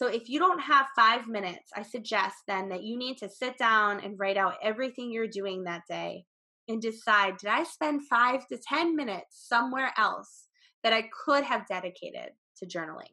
So 0.00 0.06
if 0.06 0.30
you 0.30 0.38
don't 0.38 0.60
have 0.60 0.86
five 0.96 1.28
minutes, 1.28 1.72
I 1.76 1.82
suggest 1.82 2.36
then 2.48 2.70
that 2.70 2.84
you 2.84 2.96
need 2.96 3.18
to 3.18 3.28
sit 3.28 3.58
down 3.58 4.00
and 4.00 4.18
write 4.18 4.38
out 4.38 4.54
everything 4.62 5.12
you're 5.12 5.26
doing 5.26 5.64
that 5.64 5.82
day 5.86 6.24
and 6.68 6.80
decide 6.80 7.36
did 7.36 7.50
I 7.50 7.64
spend 7.64 8.08
five 8.08 8.46
to 8.46 8.56
10 8.56 8.96
minutes 8.96 9.46
somewhere 9.46 9.92
else 9.98 10.46
that 10.82 10.94
I 10.94 11.10
could 11.26 11.44
have 11.44 11.68
dedicated 11.68 12.30
to 12.56 12.66
journaling? 12.66 13.12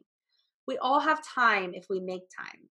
We 0.66 0.78
all 0.78 1.00
have 1.00 1.20
time 1.22 1.72
if 1.74 1.84
we 1.90 2.00
make 2.00 2.22
time. 2.34 2.70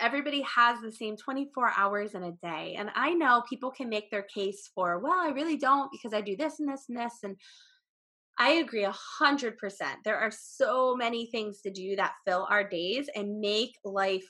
Everybody 0.00 0.40
has 0.54 0.80
the 0.80 0.90
same 0.90 1.18
24 1.18 1.72
hours 1.76 2.14
in 2.14 2.22
a 2.22 2.32
day. 2.42 2.76
And 2.78 2.88
I 2.94 3.12
know 3.12 3.42
people 3.46 3.72
can 3.72 3.90
make 3.90 4.10
their 4.10 4.22
case 4.34 4.70
for, 4.74 5.00
well, 5.00 5.20
I 5.20 5.32
really 5.34 5.58
don't 5.58 5.92
because 5.92 6.14
I 6.14 6.22
do 6.22 6.34
this 6.34 6.60
and 6.60 6.68
this 6.70 6.84
and 6.88 6.96
this. 6.96 7.12
And 7.22 7.36
I 8.38 8.52
agree 8.52 8.84
a 8.84 8.94
hundred 8.94 9.56
percent. 9.58 9.98
There 10.04 10.18
are 10.18 10.30
so 10.30 10.94
many 10.94 11.26
things 11.26 11.60
to 11.62 11.70
do 11.70 11.96
that 11.96 12.14
fill 12.26 12.46
our 12.50 12.64
days 12.68 13.08
and 13.14 13.40
make 13.40 13.76
life 13.84 14.26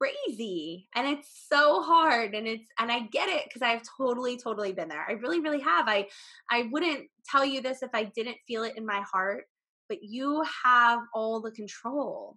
crazy. 0.00 0.88
And 0.94 1.06
it's 1.06 1.46
so 1.48 1.82
hard. 1.82 2.34
And 2.34 2.48
it's 2.48 2.66
and 2.78 2.90
I 2.90 3.00
get 3.12 3.28
it 3.28 3.44
because 3.44 3.62
I've 3.62 3.82
totally, 3.96 4.36
totally 4.36 4.72
been 4.72 4.88
there. 4.88 5.04
I 5.08 5.12
really, 5.12 5.40
really 5.40 5.60
have. 5.60 5.86
I 5.88 6.08
I 6.50 6.68
wouldn't 6.72 7.06
tell 7.30 7.44
you 7.44 7.60
this 7.60 7.82
if 7.82 7.90
I 7.94 8.04
didn't 8.04 8.38
feel 8.46 8.64
it 8.64 8.76
in 8.76 8.84
my 8.84 9.02
heart, 9.12 9.44
but 9.88 9.98
you 10.02 10.42
have 10.64 11.00
all 11.14 11.40
the 11.40 11.52
control. 11.52 12.36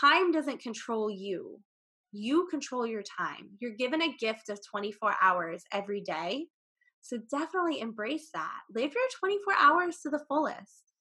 Time 0.00 0.32
doesn't 0.32 0.60
control 0.60 1.10
you. 1.10 1.58
You 2.12 2.46
control 2.50 2.86
your 2.86 3.02
time. 3.02 3.50
You're 3.60 3.76
given 3.76 4.02
a 4.02 4.16
gift 4.16 4.48
of 4.50 4.60
24 4.70 5.14
hours 5.22 5.64
every 5.72 6.00
day 6.02 6.46
so 7.06 7.18
definitely 7.30 7.80
embrace 7.80 8.30
that. 8.34 8.60
Live 8.74 8.92
your 8.92 9.08
24 9.20 9.54
hours 9.60 9.98
to 10.02 10.10
the 10.10 10.24
fullest. 10.28 10.92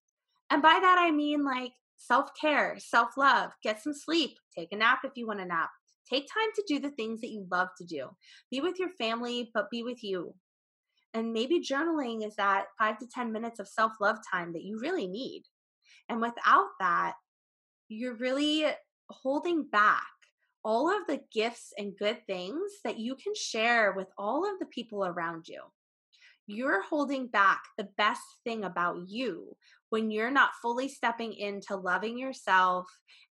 And 0.51 0.61
by 0.61 0.77
that, 0.79 0.97
I 0.99 1.11
mean 1.11 1.43
like 1.43 1.71
self 1.97 2.29
care, 2.39 2.77
self 2.77 3.17
love, 3.17 3.51
get 3.63 3.81
some 3.81 3.93
sleep, 3.93 4.37
take 4.55 4.71
a 4.71 4.75
nap 4.75 4.99
if 5.03 5.13
you 5.15 5.25
want 5.27 5.41
a 5.41 5.45
nap. 5.45 5.69
Take 6.07 6.27
time 6.31 6.49
to 6.53 6.63
do 6.67 6.79
the 6.79 6.91
things 6.91 7.21
that 7.21 7.31
you 7.31 7.47
love 7.51 7.69
to 7.79 7.85
do. 7.85 8.09
Be 8.51 8.61
with 8.61 8.77
your 8.77 8.89
family, 8.89 9.49
but 9.55 9.71
be 9.71 9.81
with 9.81 10.03
you. 10.03 10.35
And 11.15 11.33
maybe 11.33 11.59
journaling 11.59 12.23
is 12.23 12.35
that 12.35 12.65
five 12.77 12.99
to 12.99 13.07
10 13.07 13.31
minutes 13.31 13.59
of 13.59 13.67
self 13.67 13.93
love 13.99 14.17
time 14.31 14.53
that 14.53 14.63
you 14.63 14.79
really 14.79 15.07
need. 15.07 15.43
And 16.07 16.21
without 16.21 16.67
that, 16.79 17.13
you're 17.87 18.15
really 18.15 18.65
holding 19.09 19.63
back 19.63 20.03
all 20.63 20.89
of 20.89 21.07
the 21.07 21.21
gifts 21.33 21.73
and 21.77 21.97
good 21.97 22.25
things 22.27 22.59
that 22.83 22.99
you 22.99 23.15
can 23.15 23.33
share 23.35 23.93
with 23.93 24.07
all 24.17 24.45
of 24.51 24.59
the 24.59 24.65
people 24.67 25.05
around 25.05 25.47
you 25.47 25.61
you're 26.47 26.83
holding 26.83 27.27
back 27.27 27.61
the 27.77 27.87
best 27.97 28.21
thing 28.43 28.63
about 28.63 28.97
you 29.07 29.55
when 29.89 30.11
you're 30.11 30.31
not 30.31 30.51
fully 30.61 30.87
stepping 30.87 31.33
into 31.33 31.75
loving 31.75 32.17
yourself 32.17 32.85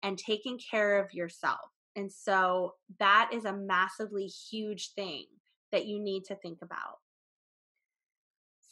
and 0.03 0.19
taking 0.19 0.59
care 0.71 1.03
of 1.03 1.13
yourself. 1.13 1.59
And 1.97 2.11
so 2.11 2.75
that 2.99 3.31
is 3.33 3.45
a 3.45 3.57
massively 3.57 4.27
huge 4.27 4.93
thing 4.95 5.25
that 5.73 5.87
you 5.87 6.01
need 6.01 6.25
to 6.27 6.37
think 6.37 6.59
about. 6.63 6.99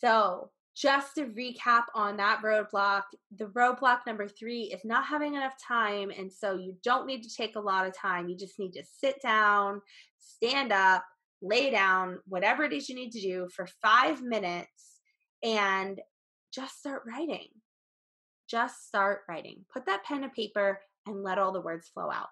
So, 0.01 0.51
just 0.77 1.17
to 1.17 1.25
recap 1.25 1.85
on 1.93 2.17
that 2.19 2.41
roadblock, 2.41 3.03
the 3.37 3.47
roadblock 3.47 4.01
number 4.07 4.29
three 4.29 4.65
is 4.73 4.85
not 4.85 5.05
having 5.05 5.35
enough 5.35 5.55
time. 5.67 6.13
And 6.17 6.33
so 6.33 6.55
you 6.55 6.77
don't 6.85 7.07
need 7.07 7.25
to 7.25 7.37
take 7.37 7.57
a 7.57 7.61
lot 7.61 7.85
of 7.85 7.97
time. 7.97 8.29
You 8.29 8.37
just 8.37 8.61
need 8.61 8.75
to 8.75 8.85
sit 8.85 9.21
down, 9.21 9.81
stand 10.21 10.73
up, 10.73 11.03
lay 11.43 11.71
down, 11.71 12.19
whatever 12.27 12.65
it 12.65 12.73
is 12.73 12.89
you 12.89 12.95
need 12.95 13.13
to 13.13 13.21
do 13.21 13.49
for 13.55 13.69
five 13.83 14.23
minutes 14.23 15.01
and 15.43 16.01
just 16.53 16.79
start 16.79 17.03
writing. 17.07 17.49
Just 18.49 18.87
start 18.87 19.21
writing. 19.29 19.65
Put 19.73 19.87
that 19.87 20.05
pen 20.05 20.23
to 20.23 20.29
paper 20.29 20.81
and 21.07 21.23
let 21.23 21.39
all 21.39 21.53
the 21.53 21.61
words 21.61 21.89
flow 21.89 22.11
out. 22.11 22.29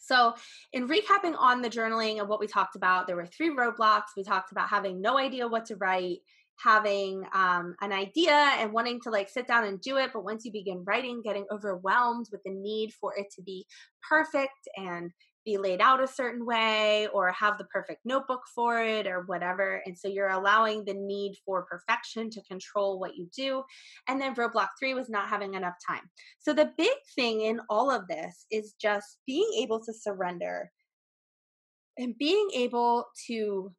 So, 0.00 0.34
in 0.72 0.88
recapping 0.88 1.34
on 1.36 1.62
the 1.62 1.70
journaling 1.70 2.20
and 2.20 2.28
what 2.28 2.38
we 2.38 2.46
talked 2.46 2.76
about, 2.76 3.06
there 3.06 3.16
were 3.16 3.26
three 3.26 3.50
roadblocks. 3.50 4.14
We 4.16 4.22
talked 4.22 4.52
about 4.52 4.68
having 4.68 5.00
no 5.00 5.18
idea 5.18 5.48
what 5.48 5.66
to 5.66 5.76
write, 5.76 6.18
having 6.62 7.24
um, 7.32 7.74
an 7.80 7.92
idea 7.92 8.32
and 8.58 8.72
wanting 8.72 9.00
to 9.02 9.10
like 9.10 9.28
sit 9.28 9.46
down 9.46 9.64
and 9.64 9.80
do 9.80 9.96
it. 9.98 10.10
But 10.12 10.24
once 10.24 10.44
you 10.44 10.52
begin 10.52 10.84
writing, 10.86 11.22
getting 11.22 11.46
overwhelmed 11.50 12.26
with 12.32 12.42
the 12.44 12.52
need 12.52 12.92
for 13.00 13.16
it 13.16 13.26
to 13.36 13.42
be 13.42 13.66
perfect 14.08 14.68
and 14.76 15.10
be 15.46 15.56
laid 15.56 15.80
out 15.80 16.02
a 16.02 16.08
certain 16.08 16.44
way 16.44 17.06
or 17.14 17.30
have 17.30 17.56
the 17.56 17.64
perfect 17.66 18.00
notebook 18.04 18.42
for 18.52 18.82
it 18.82 19.06
or 19.06 19.22
whatever. 19.26 19.80
And 19.86 19.96
so 19.96 20.08
you're 20.08 20.30
allowing 20.30 20.84
the 20.84 20.94
need 20.94 21.36
for 21.46 21.64
perfection 21.70 22.28
to 22.30 22.42
control 22.42 22.98
what 22.98 23.16
you 23.16 23.28
do. 23.34 23.62
And 24.08 24.20
then 24.20 24.34
roadblock 24.34 24.70
three 24.78 24.92
was 24.92 25.08
not 25.08 25.28
having 25.28 25.54
enough 25.54 25.76
time. 25.88 26.02
So 26.40 26.52
the 26.52 26.72
big 26.76 26.96
thing 27.14 27.42
in 27.42 27.60
all 27.70 27.90
of 27.90 28.08
this 28.08 28.46
is 28.50 28.74
just 28.80 29.18
being 29.24 29.48
able 29.58 29.78
to 29.84 29.92
surrender 29.94 30.70
and 31.96 32.18
being 32.18 32.48
able 32.54 33.06
to 33.28 33.72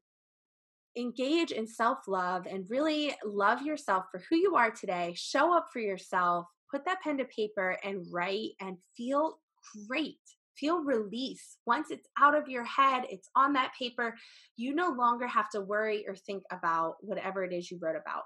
engage 0.97 1.51
in 1.51 1.67
self 1.67 1.99
love 2.07 2.47
and 2.49 2.69
really 2.69 3.13
love 3.23 3.61
yourself 3.61 4.05
for 4.11 4.21
who 4.29 4.35
you 4.35 4.55
are 4.55 4.71
today, 4.71 5.13
show 5.15 5.55
up 5.55 5.67
for 5.71 5.79
yourself, 5.79 6.45
put 6.71 6.83
that 6.85 7.01
pen 7.01 7.17
to 7.19 7.25
paper 7.25 7.77
and 7.83 8.05
write 8.11 8.51
and 8.59 8.77
feel 8.95 9.39
great 9.87 10.17
feel 10.57 10.83
release. 10.83 11.57
Once 11.65 11.91
it's 11.91 12.07
out 12.19 12.35
of 12.35 12.49
your 12.49 12.63
head, 12.63 13.03
it's 13.09 13.29
on 13.35 13.53
that 13.53 13.71
paper, 13.77 14.15
you 14.55 14.73
no 14.73 14.89
longer 14.89 15.27
have 15.27 15.49
to 15.51 15.61
worry 15.61 16.05
or 16.07 16.15
think 16.15 16.43
about 16.51 16.95
whatever 17.01 17.43
it 17.43 17.53
is 17.53 17.69
you 17.69 17.77
wrote 17.81 17.95
about. 17.95 18.23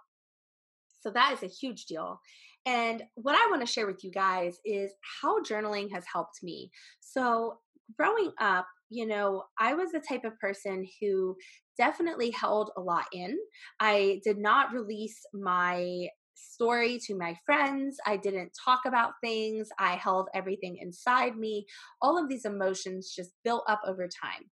So 1.02 1.12
that 1.12 1.34
is 1.34 1.44
a 1.44 1.54
huge 1.54 1.86
deal. 1.86 2.20
And 2.66 3.04
what 3.16 3.36
I 3.36 3.50
want 3.50 3.62
to 3.66 3.72
share 3.72 3.88
with 3.88 4.04
you 4.04 4.12
guys 4.12 4.58
is 4.64 4.92
how 5.22 5.42
journaling 5.42 5.92
has 5.92 6.04
helped 6.12 6.44
me. 6.44 6.70
So, 7.00 7.58
growing 7.98 8.32
up, 8.40 8.68
you 8.92 9.08
know, 9.08 9.44
I 9.58 9.74
was 9.74 9.92
the 9.92 10.04
type 10.08 10.26
of 10.26 10.38
person 10.38 10.86
who 11.00 11.36
definitely 11.78 12.30
held 12.30 12.72
a 12.78 12.82
lot 12.82 13.06
in. 13.14 13.38
I 13.80 14.20
did 14.24 14.38
not 14.38 14.74
release 14.74 15.18
my 15.34 16.08
story 16.36 17.00
to 17.06 17.16
my 17.16 17.36
friends. 17.46 17.98
I 18.06 18.18
didn't 18.18 18.52
talk 18.66 18.82
about 18.86 19.14
things. 19.24 19.70
I 19.80 19.96
held 19.96 20.28
everything 20.36 20.78
inside 20.82 21.38
me. 21.38 21.66
All 22.02 22.22
of 22.22 22.28
these 22.28 22.44
emotions 22.44 23.14
just 23.16 23.32
built 23.46 23.64
up 23.70 23.80
over 23.88 24.08
time. 24.08 24.44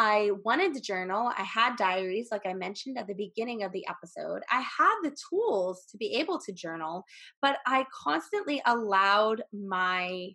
I 0.00 0.30
wanted 0.44 0.74
to 0.74 0.80
journal. 0.80 1.32
I 1.36 1.42
had 1.42 1.74
diaries, 1.74 2.28
like 2.30 2.46
I 2.46 2.54
mentioned 2.54 2.98
at 2.98 3.08
the 3.08 3.14
beginning 3.14 3.64
of 3.64 3.72
the 3.72 3.84
episode. 3.88 4.42
I 4.48 4.60
had 4.60 4.94
the 5.02 5.16
tools 5.28 5.86
to 5.90 5.96
be 5.96 6.14
able 6.14 6.38
to 6.38 6.52
journal, 6.52 7.02
but 7.42 7.56
I 7.66 7.84
constantly 8.04 8.62
allowed 8.64 9.42
my 9.52 10.28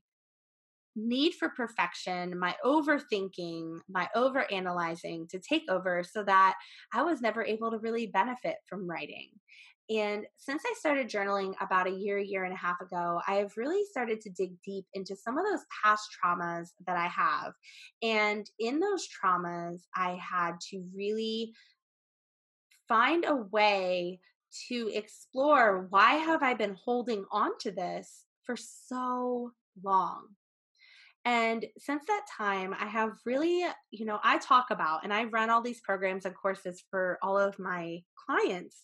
need 0.95 1.33
for 1.33 1.49
perfection, 1.49 2.37
my 2.37 2.55
overthinking, 2.65 3.79
my 3.89 4.07
overanalyzing 4.15 5.27
to 5.29 5.39
take 5.39 5.63
over 5.69 6.03
so 6.03 6.23
that 6.23 6.55
I 6.93 7.03
was 7.03 7.21
never 7.21 7.43
able 7.43 7.71
to 7.71 7.79
really 7.79 8.07
benefit 8.07 8.57
from 8.67 8.89
writing. 8.89 9.29
And 9.89 10.25
since 10.37 10.63
I 10.65 10.73
started 10.77 11.09
journaling 11.09 11.53
about 11.59 11.87
a 11.87 11.91
year, 11.91 12.17
year 12.17 12.45
and 12.45 12.53
a 12.53 12.57
half 12.57 12.79
ago, 12.79 13.19
I 13.27 13.35
have 13.35 13.57
really 13.57 13.83
started 13.85 14.21
to 14.21 14.29
dig 14.29 14.53
deep 14.65 14.85
into 14.93 15.15
some 15.15 15.37
of 15.37 15.45
those 15.45 15.65
past 15.83 16.07
traumas 16.23 16.69
that 16.87 16.95
I 16.95 17.07
have. 17.07 17.53
And 18.01 18.49
in 18.59 18.79
those 18.79 19.07
traumas, 19.07 19.81
I 19.95 20.17
had 20.21 20.53
to 20.71 20.83
really 20.95 21.53
find 22.87 23.25
a 23.25 23.35
way 23.35 24.19
to 24.69 24.89
explore 24.93 25.87
why 25.89 26.13
have 26.15 26.43
I 26.43 26.53
been 26.53 26.77
holding 26.81 27.25
on 27.31 27.51
to 27.61 27.71
this 27.71 28.25
for 28.43 28.55
so 28.55 29.51
long? 29.83 30.27
And 31.25 31.65
since 31.77 32.03
that 32.07 32.25
time, 32.37 32.75
I 32.77 32.85
have 32.85 33.11
really, 33.25 33.65
you 33.91 34.05
know, 34.05 34.19
I 34.23 34.39
talk 34.39 34.65
about 34.71 35.03
and 35.03 35.13
I 35.13 35.23
run 35.25 35.49
all 35.49 35.61
these 35.61 35.81
programs 35.81 36.25
and 36.25 36.35
courses 36.35 36.83
for 36.91 37.17
all 37.23 37.39
of 37.39 37.57
my 37.59 37.99
clients. 38.27 38.83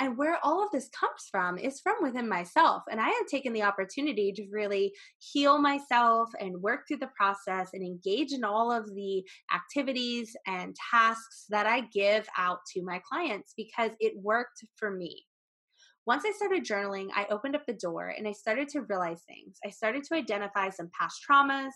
And 0.00 0.16
where 0.16 0.38
all 0.44 0.62
of 0.62 0.70
this 0.70 0.88
comes 0.90 1.26
from 1.30 1.58
is 1.58 1.80
from 1.80 1.96
within 2.02 2.28
myself. 2.28 2.82
And 2.90 3.00
I 3.00 3.08
have 3.08 3.26
taken 3.28 3.52
the 3.52 3.62
opportunity 3.62 4.32
to 4.32 4.46
really 4.52 4.92
heal 5.18 5.58
myself 5.58 6.28
and 6.38 6.62
work 6.62 6.82
through 6.86 6.98
the 6.98 7.10
process 7.16 7.70
and 7.72 7.82
engage 7.82 8.32
in 8.32 8.44
all 8.44 8.70
of 8.70 8.86
the 8.94 9.24
activities 9.52 10.36
and 10.46 10.76
tasks 10.90 11.46
that 11.48 11.66
I 11.66 11.80
give 11.92 12.28
out 12.36 12.58
to 12.74 12.82
my 12.84 13.00
clients 13.10 13.54
because 13.56 13.90
it 13.98 14.12
worked 14.22 14.62
for 14.76 14.90
me. 14.90 15.24
Once 16.08 16.24
I 16.26 16.32
started 16.32 16.64
journaling, 16.64 17.08
I 17.14 17.26
opened 17.28 17.54
up 17.54 17.66
the 17.66 17.74
door 17.74 18.14
and 18.16 18.26
I 18.26 18.32
started 18.32 18.66
to 18.70 18.80
realize 18.80 19.20
things. 19.28 19.58
I 19.62 19.68
started 19.68 20.04
to 20.04 20.14
identify 20.14 20.70
some 20.70 20.90
past 20.98 21.20
traumas 21.22 21.72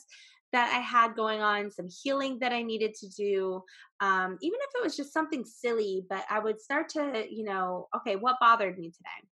that 0.53 0.73
I 0.75 0.79
had 0.79 1.15
going 1.15 1.43
on, 1.43 1.71
some 1.71 1.87
healing 2.03 2.39
that 2.39 2.51
I 2.51 2.63
needed 2.63 2.95
to 2.95 3.11
do, 3.11 3.63
um, 4.01 4.39
even 4.41 4.59
if 4.63 4.71
it 4.75 4.83
was 4.83 4.97
just 4.97 5.13
something 5.13 5.45
silly, 5.45 6.07
but 6.09 6.25
I 6.31 6.39
would 6.39 6.63
start 6.63 6.89
to, 6.91 7.27
you 7.31 7.45
know, 7.45 7.89
okay, 7.95 8.17
what 8.17 8.37
bothered 8.41 8.79
me 8.79 8.91
today? 8.91 9.29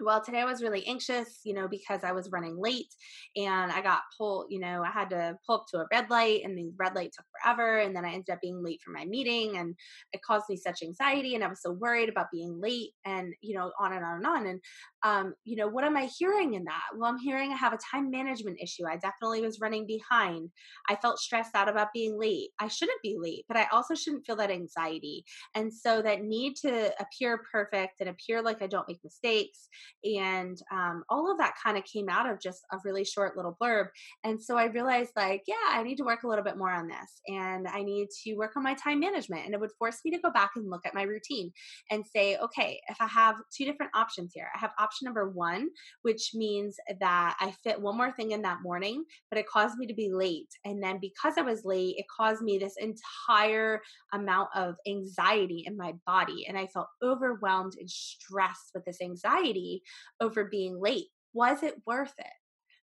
Well 0.00 0.22
today 0.22 0.40
i 0.40 0.44
was 0.44 0.62
really 0.62 0.86
anxious 0.86 1.40
you 1.44 1.54
know 1.54 1.68
because 1.68 2.04
i 2.04 2.12
was 2.12 2.30
running 2.30 2.56
late 2.58 2.92
and 3.36 3.70
i 3.72 3.80
got 3.80 4.00
pulled 4.16 4.46
you 4.50 4.60
know 4.60 4.82
i 4.82 4.90
had 4.90 5.10
to 5.10 5.36
pull 5.46 5.56
up 5.56 5.64
to 5.68 5.78
a 5.78 5.86
red 5.92 6.08
light 6.10 6.42
and 6.44 6.56
the 6.56 6.70
red 6.78 6.94
light 6.94 7.10
took 7.14 7.24
forever 7.42 7.78
and 7.78 7.94
then 7.94 8.04
i 8.04 8.08
ended 8.08 8.30
up 8.30 8.40
being 8.40 8.62
late 8.62 8.80
for 8.84 8.92
my 8.92 9.04
meeting 9.04 9.58
and 9.58 9.74
it 10.12 10.20
caused 10.22 10.44
me 10.48 10.56
such 10.56 10.82
anxiety 10.82 11.34
and 11.34 11.44
i 11.44 11.48
was 11.48 11.62
so 11.62 11.72
worried 11.72 12.08
about 12.08 12.26
being 12.32 12.60
late 12.60 12.90
and 13.04 13.32
you 13.40 13.56
know 13.56 13.70
on 13.80 13.92
and 13.92 14.04
on 14.04 14.16
and 14.16 14.26
on. 14.26 14.46
And 14.46 14.60
um, 15.04 15.34
you 15.44 15.56
know 15.56 15.68
what 15.68 15.84
am 15.84 15.96
i 15.96 16.08
hearing 16.18 16.54
in 16.54 16.64
that? 16.64 16.82
Well 16.96 17.10
i'm 17.10 17.18
hearing 17.18 17.52
i 17.52 17.56
have 17.56 17.72
a 17.72 17.78
time 17.78 18.10
management 18.10 18.58
issue. 18.60 18.84
I 18.88 18.96
definitely 18.96 19.40
was 19.42 19.60
running 19.60 19.86
behind. 19.86 20.50
I 20.88 20.96
felt 20.96 21.18
stressed 21.18 21.54
out 21.54 21.68
about 21.68 21.88
being 21.94 22.18
late. 22.18 22.50
I 22.60 22.68
shouldn't 22.68 23.02
be 23.02 23.16
late 23.18 23.44
but 23.48 23.56
i 23.56 23.66
also 23.72 23.94
shouldn't 23.94 24.26
feel 24.26 24.36
that 24.36 24.50
anxiety. 24.50 25.24
And 25.54 25.72
so 25.72 26.02
that 26.02 26.22
need 26.22 26.56
to 26.62 26.92
appear 27.00 27.42
perfect 27.50 28.00
and 28.00 28.08
appear 28.08 28.42
like 28.42 28.62
i 28.62 28.66
don't 28.66 28.88
make 28.88 29.00
mistakes 29.04 29.68
and 30.04 30.58
um, 30.72 31.04
all 31.08 31.30
of 31.30 31.38
that 31.38 31.54
kind 31.62 31.76
of 31.76 31.84
came 31.84 32.08
out 32.08 32.28
of 32.28 32.40
just 32.40 32.64
a 32.72 32.78
really 32.84 33.04
short 33.04 33.36
little 33.36 33.56
blurb 33.60 33.86
and 34.24 34.40
so 34.40 34.56
i 34.56 34.66
realized 34.66 35.10
like 35.16 35.42
yeah 35.46 35.54
i 35.70 35.82
need 35.82 35.96
to 35.96 36.04
work 36.04 36.22
a 36.22 36.28
little 36.28 36.44
bit 36.44 36.56
more 36.56 36.70
on 36.70 36.88
this 36.88 37.20
and 37.28 37.66
i 37.68 37.82
need 37.82 38.08
to 38.24 38.34
work 38.34 38.52
on 38.56 38.62
my 38.62 38.74
time 38.74 39.00
management 39.00 39.44
and 39.44 39.54
it 39.54 39.60
would 39.60 39.72
force 39.78 39.98
me 40.04 40.10
to 40.10 40.20
go 40.20 40.30
back 40.30 40.50
and 40.56 40.70
look 40.70 40.84
at 40.86 40.94
my 40.94 41.02
routine 41.02 41.50
and 41.90 42.04
say 42.06 42.36
okay 42.36 42.80
if 42.88 42.96
i 43.00 43.06
have 43.06 43.36
two 43.56 43.64
different 43.64 43.92
options 43.94 44.32
here 44.34 44.48
i 44.54 44.58
have 44.58 44.70
option 44.78 45.04
number 45.04 45.28
one 45.30 45.68
which 46.02 46.30
means 46.34 46.76
that 47.00 47.36
i 47.40 47.52
fit 47.62 47.80
one 47.80 47.96
more 47.96 48.12
thing 48.12 48.32
in 48.32 48.42
that 48.42 48.62
morning 48.62 49.04
but 49.30 49.38
it 49.38 49.46
caused 49.46 49.76
me 49.78 49.86
to 49.86 49.94
be 49.94 50.10
late 50.12 50.48
and 50.64 50.82
then 50.82 50.98
because 51.00 51.34
i 51.38 51.42
was 51.42 51.64
late 51.64 51.94
it 51.98 52.06
caused 52.14 52.42
me 52.42 52.58
this 52.58 52.74
entire 52.78 53.80
amount 54.12 54.48
of 54.54 54.74
anxiety 54.86 55.64
in 55.66 55.76
my 55.76 55.92
body 56.06 56.46
and 56.48 56.56
i 56.58 56.66
felt 56.66 56.88
overwhelmed 57.02 57.74
and 57.78 57.88
stressed 57.88 58.70
with 58.74 58.84
this 58.84 59.00
anxiety 59.02 59.77
over 60.20 60.44
being 60.44 60.80
late. 60.80 61.06
Was 61.32 61.62
it 61.62 61.74
worth 61.86 62.14
it? 62.18 62.26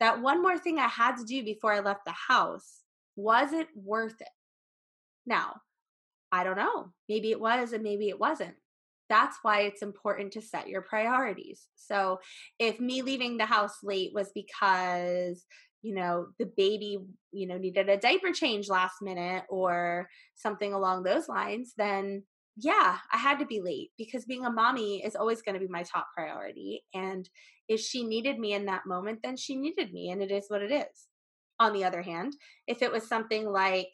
That 0.00 0.20
one 0.20 0.42
more 0.42 0.58
thing 0.58 0.78
I 0.78 0.88
had 0.88 1.16
to 1.16 1.24
do 1.24 1.42
before 1.42 1.72
I 1.72 1.80
left 1.80 2.04
the 2.04 2.12
house, 2.12 2.82
was 3.16 3.52
it 3.52 3.68
worth 3.74 4.20
it? 4.20 4.28
Now, 5.24 5.60
I 6.30 6.44
don't 6.44 6.56
know. 6.56 6.92
Maybe 7.08 7.30
it 7.30 7.40
was 7.40 7.72
and 7.72 7.82
maybe 7.82 8.08
it 8.08 8.20
wasn't. 8.20 8.54
That's 9.08 9.38
why 9.42 9.60
it's 9.60 9.82
important 9.82 10.32
to 10.32 10.42
set 10.42 10.68
your 10.68 10.82
priorities. 10.82 11.66
So, 11.76 12.18
if 12.58 12.80
me 12.80 13.02
leaving 13.02 13.36
the 13.36 13.46
house 13.46 13.78
late 13.82 14.10
was 14.12 14.30
because 14.34 15.44
you 15.82 15.94
know 15.94 16.26
the 16.40 16.46
baby 16.56 16.98
you 17.30 17.46
know 17.46 17.58
needed 17.58 17.88
a 17.88 17.96
diaper 17.96 18.32
change 18.32 18.68
last 18.68 18.96
minute 19.02 19.44
or 19.48 20.08
something 20.34 20.72
along 20.72 21.02
those 21.02 21.28
lines 21.28 21.74
then 21.76 22.24
yeah, 22.56 22.98
I 23.12 23.18
had 23.18 23.38
to 23.40 23.46
be 23.46 23.60
late 23.60 23.90
because 23.98 24.24
being 24.24 24.46
a 24.46 24.50
mommy 24.50 25.04
is 25.04 25.14
always 25.14 25.42
going 25.42 25.54
to 25.54 25.60
be 25.60 25.70
my 25.70 25.82
top 25.82 26.08
priority. 26.16 26.82
And 26.94 27.28
if 27.68 27.80
she 27.80 28.02
needed 28.02 28.38
me 28.38 28.54
in 28.54 28.66
that 28.66 28.86
moment, 28.86 29.20
then 29.22 29.36
she 29.36 29.56
needed 29.56 29.92
me, 29.92 30.10
and 30.10 30.22
it 30.22 30.30
is 30.30 30.46
what 30.48 30.62
it 30.62 30.72
is. 30.72 31.06
On 31.58 31.72
the 31.72 31.84
other 31.84 32.02
hand, 32.02 32.34
if 32.66 32.82
it 32.82 32.92
was 32.92 33.08
something 33.08 33.46
like 33.46 33.88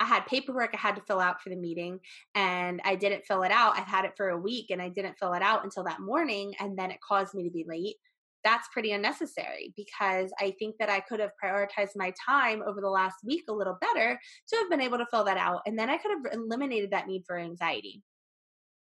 I 0.00 0.04
had 0.04 0.26
paperwork 0.26 0.70
I 0.74 0.78
had 0.78 0.96
to 0.96 1.02
fill 1.02 1.20
out 1.20 1.40
for 1.40 1.50
the 1.50 1.56
meeting 1.56 2.00
and 2.34 2.80
I 2.84 2.96
didn't 2.96 3.24
fill 3.24 3.44
it 3.44 3.52
out, 3.52 3.78
I've 3.78 3.86
had 3.86 4.04
it 4.04 4.14
for 4.16 4.30
a 4.30 4.38
week 4.38 4.70
and 4.70 4.82
I 4.82 4.88
didn't 4.88 5.18
fill 5.18 5.32
it 5.34 5.42
out 5.42 5.64
until 5.64 5.84
that 5.84 6.00
morning, 6.00 6.54
and 6.58 6.76
then 6.76 6.90
it 6.90 7.00
caused 7.00 7.34
me 7.34 7.44
to 7.44 7.50
be 7.50 7.64
late, 7.68 7.96
that's 8.44 8.68
pretty 8.72 8.92
unnecessary 8.92 9.72
because 9.76 10.32
I 10.38 10.54
think 10.58 10.76
that 10.78 10.90
I 10.90 11.00
could 11.00 11.20
have 11.20 11.30
prioritized 11.42 11.96
my 11.96 12.12
time 12.24 12.62
over 12.66 12.80
the 12.80 12.88
last 12.88 13.16
week 13.24 13.44
a 13.48 13.52
little 13.52 13.78
better 13.80 14.18
to 14.48 14.56
have 14.56 14.70
been 14.70 14.80
able 14.80 14.98
to 14.98 15.06
fill 15.10 15.24
that 15.24 15.36
out. 15.36 15.62
And 15.66 15.78
then 15.78 15.88
I 15.88 15.98
could 15.98 16.10
have 16.10 16.34
eliminated 16.34 16.90
that 16.90 17.06
need 17.06 17.24
for 17.26 17.38
anxiety. 17.38 18.02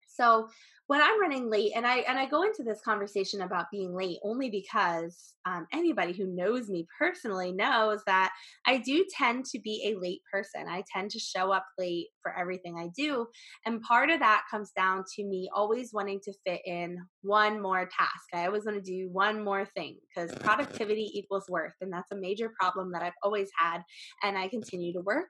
So 0.08 0.48
when 0.90 1.00
I'm 1.00 1.20
running 1.20 1.48
late, 1.48 1.70
and 1.76 1.86
I 1.86 1.98
and 1.98 2.18
I 2.18 2.26
go 2.26 2.42
into 2.42 2.64
this 2.64 2.80
conversation 2.84 3.42
about 3.42 3.70
being 3.70 3.94
late 3.94 4.18
only 4.24 4.50
because 4.50 5.34
um, 5.46 5.68
anybody 5.72 6.12
who 6.12 6.26
knows 6.26 6.68
me 6.68 6.84
personally 6.98 7.52
knows 7.52 8.00
that 8.08 8.32
I 8.66 8.78
do 8.78 9.06
tend 9.16 9.44
to 9.52 9.60
be 9.60 9.84
a 9.86 10.00
late 10.00 10.20
person. 10.32 10.66
I 10.68 10.82
tend 10.92 11.12
to 11.12 11.20
show 11.20 11.52
up 11.52 11.64
late 11.78 12.08
for 12.24 12.36
everything 12.36 12.76
I 12.76 12.88
do, 12.96 13.28
and 13.66 13.80
part 13.82 14.10
of 14.10 14.18
that 14.18 14.46
comes 14.50 14.72
down 14.76 15.04
to 15.14 15.24
me 15.24 15.48
always 15.54 15.92
wanting 15.92 16.18
to 16.24 16.32
fit 16.44 16.60
in 16.66 16.98
one 17.22 17.62
more 17.62 17.84
task. 17.84 18.26
I 18.34 18.46
always 18.46 18.64
want 18.64 18.76
to 18.76 18.82
do 18.82 19.08
one 19.12 19.44
more 19.44 19.66
thing 19.76 19.96
because 20.12 20.34
productivity 20.38 21.08
equals 21.14 21.44
worth, 21.48 21.74
and 21.80 21.92
that's 21.92 22.10
a 22.10 22.16
major 22.16 22.50
problem 22.60 22.90
that 22.94 23.02
I've 23.04 23.12
always 23.22 23.48
had, 23.56 23.82
and 24.24 24.36
I 24.36 24.48
continue 24.48 24.92
to 24.94 25.02
work 25.02 25.28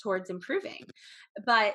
towards 0.00 0.30
improving. 0.30 0.84
But 1.44 1.74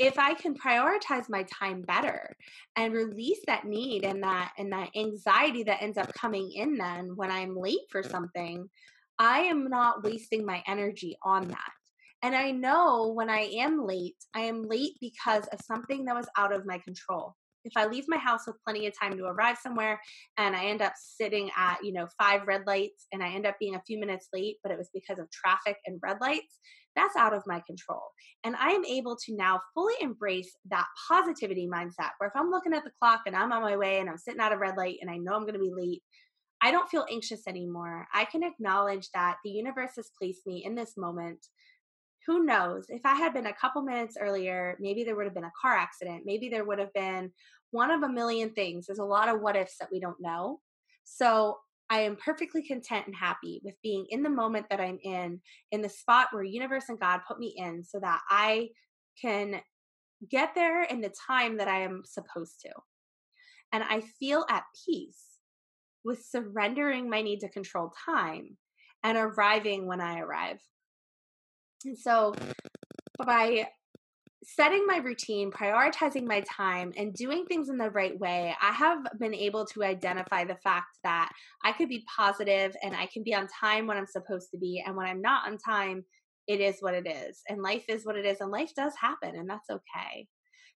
if 0.00 0.18
I 0.18 0.32
can 0.32 0.54
prioritize 0.54 1.28
my 1.28 1.42
time 1.42 1.82
better 1.82 2.34
and 2.74 2.94
release 2.94 3.40
that 3.46 3.66
need 3.66 4.02
and 4.02 4.22
that 4.22 4.52
and 4.56 4.72
that 4.72 4.88
anxiety 4.96 5.62
that 5.64 5.82
ends 5.82 5.98
up 5.98 6.14
coming 6.14 6.50
in 6.52 6.76
then 6.76 7.14
when 7.16 7.30
I'm 7.30 7.54
late 7.54 7.84
for 7.90 8.02
something, 8.02 8.70
I 9.18 9.40
am 9.40 9.68
not 9.68 10.02
wasting 10.02 10.46
my 10.46 10.62
energy 10.66 11.18
on 11.22 11.48
that. 11.48 11.72
And 12.22 12.34
I 12.34 12.50
know 12.50 13.12
when 13.14 13.28
I 13.28 13.50
am 13.58 13.86
late, 13.86 14.16
I 14.34 14.40
am 14.40 14.62
late 14.62 14.96
because 15.02 15.46
of 15.48 15.60
something 15.60 16.06
that 16.06 16.16
was 16.16 16.28
out 16.34 16.54
of 16.54 16.64
my 16.64 16.78
control. 16.78 17.36
If 17.64 17.72
I 17.76 17.86
leave 17.86 18.04
my 18.08 18.16
house 18.16 18.46
with 18.46 18.56
plenty 18.64 18.86
of 18.86 18.94
time 19.00 19.16
to 19.16 19.24
arrive 19.24 19.58
somewhere 19.62 20.00
and 20.38 20.56
I 20.56 20.66
end 20.66 20.82
up 20.82 20.94
sitting 20.96 21.50
at, 21.56 21.78
you 21.82 21.92
know, 21.92 22.06
five 22.18 22.46
red 22.46 22.62
lights 22.66 23.06
and 23.12 23.22
I 23.22 23.28
end 23.28 23.46
up 23.46 23.56
being 23.60 23.74
a 23.74 23.82
few 23.86 23.98
minutes 23.98 24.28
late, 24.32 24.56
but 24.62 24.72
it 24.72 24.78
was 24.78 24.90
because 24.94 25.18
of 25.18 25.30
traffic 25.30 25.76
and 25.86 26.00
red 26.02 26.18
lights, 26.20 26.58
that's 26.96 27.16
out 27.16 27.34
of 27.34 27.42
my 27.46 27.62
control. 27.66 28.02
And 28.44 28.56
I 28.56 28.70
am 28.70 28.84
able 28.84 29.16
to 29.26 29.36
now 29.36 29.60
fully 29.74 29.94
embrace 30.00 30.50
that 30.70 30.86
positivity 31.08 31.68
mindset 31.72 32.10
where 32.18 32.28
if 32.28 32.36
I'm 32.36 32.50
looking 32.50 32.74
at 32.74 32.84
the 32.84 32.92
clock 33.00 33.22
and 33.26 33.36
I'm 33.36 33.52
on 33.52 33.62
my 33.62 33.76
way 33.76 34.00
and 34.00 34.08
I'm 34.08 34.18
sitting 34.18 34.40
at 34.40 34.52
a 34.52 34.58
red 34.58 34.76
light 34.76 34.96
and 35.00 35.10
I 35.10 35.16
know 35.16 35.34
I'm 35.34 35.42
going 35.42 35.54
to 35.54 35.60
be 35.60 35.72
late, 35.74 36.02
I 36.62 36.70
don't 36.70 36.88
feel 36.88 37.06
anxious 37.10 37.42
anymore. 37.46 38.06
I 38.12 38.26
can 38.26 38.42
acknowledge 38.42 39.08
that 39.14 39.36
the 39.44 39.50
universe 39.50 39.92
has 39.96 40.10
placed 40.18 40.46
me 40.46 40.62
in 40.64 40.74
this 40.74 40.94
moment. 40.96 41.38
Who 42.30 42.44
knows? 42.44 42.84
If 42.90 43.00
I 43.04 43.16
had 43.16 43.34
been 43.34 43.46
a 43.46 43.52
couple 43.52 43.82
minutes 43.82 44.16
earlier, 44.16 44.76
maybe 44.78 45.02
there 45.02 45.16
would 45.16 45.24
have 45.24 45.34
been 45.34 45.42
a 45.42 45.52
car 45.60 45.74
accident. 45.74 46.22
Maybe 46.24 46.48
there 46.48 46.64
would 46.64 46.78
have 46.78 46.92
been 46.92 47.32
one 47.72 47.90
of 47.90 48.04
a 48.04 48.08
million 48.08 48.50
things. 48.50 48.86
There's 48.86 49.00
a 49.00 49.04
lot 49.04 49.28
of 49.28 49.40
what 49.40 49.56
ifs 49.56 49.78
that 49.80 49.88
we 49.90 49.98
don't 49.98 50.20
know. 50.20 50.60
So 51.02 51.58
I 51.90 52.02
am 52.02 52.14
perfectly 52.14 52.62
content 52.62 53.08
and 53.08 53.16
happy 53.16 53.60
with 53.64 53.74
being 53.82 54.06
in 54.10 54.22
the 54.22 54.30
moment 54.30 54.66
that 54.70 54.78
I'm 54.80 55.00
in, 55.02 55.40
in 55.72 55.82
the 55.82 55.88
spot 55.88 56.28
where 56.30 56.44
universe 56.44 56.84
and 56.88 57.00
God 57.00 57.22
put 57.26 57.40
me 57.40 57.52
in 57.56 57.82
so 57.82 57.98
that 57.98 58.20
I 58.30 58.68
can 59.20 59.60
get 60.30 60.54
there 60.54 60.84
in 60.84 61.00
the 61.00 61.12
time 61.26 61.56
that 61.56 61.66
I 61.66 61.80
am 61.80 62.02
supposed 62.04 62.60
to. 62.60 62.70
And 63.72 63.82
I 63.82 64.02
feel 64.20 64.46
at 64.48 64.62
peace 64.86 65.24
with 66.04 66.24
surrendering 66.24 67.10
my 67.10 67.22
need 67.22 67.40
to 67.40 67.48
control 67.48 67.92
time 68.06 68.56
and 69.02 69.18
arriving 69.18 69.88
when 69.88 70.00
I 70.00 70.20
arrive. 70.20 70.60
And 71.84 71.98
so 71.98 72.34
by 73.24 73.68
setting 74.42 74.86
my 74.86 74.96
routine, 74.98 75.50
prioritizing 75.50 76.24
my 76.24 76.40
time, 76.40 76.92
and 76.96 77.14
doing 77.14 77.44
things 77.46 77.68
in 77.68 77.76
the 77.76 77.90
right 77.90 78.18
way, 78.18 78.54
I 78.60 78.72
have 78.72 78.98
been 79.18 79.34
able 79.34 79.66
to 79.66 79.84
identify 79.84 80.44
the 80.44 80.56
fact 80.56 80.98
that 81.04 81.30
I 81.64 81.72
could 81.72 81.88
be 81.88 82.04
positive 82.16 82.74
and 82.82 82.94
I 82.94 83.06
can 83.06 83.22
be 83.22 83.34
on 83.34 83.48
time 83.48 83.86
when 83.86 83.96
I'm 83.96 84.06
supposed 84.06 84.50
to 84.52 84.58
be. 84.58 84.82
And 84.84 84.96
when 84.96 85.06
I'm 85.06 85.20
not 85.20 85.46
on 85.46 85.58
time, 85.58 86.04
it 86.46 86.60
is 86.60 86.76
what 86.80 86.94
it 86.94 87.06
is. 87.06 87.42
And 87.48 87.62
life 87.62 87.84
is 87.88 88.06
what 88.06 88.16
it 88.16 88.24
is. 88.24 88.40
And 88.40 88.50
life 88.50 88.72
does 88.74 88.94
happen, 89.00 89.36
and 89.36 89.48
that's 89.48 89.70
okay. 89.70 90.26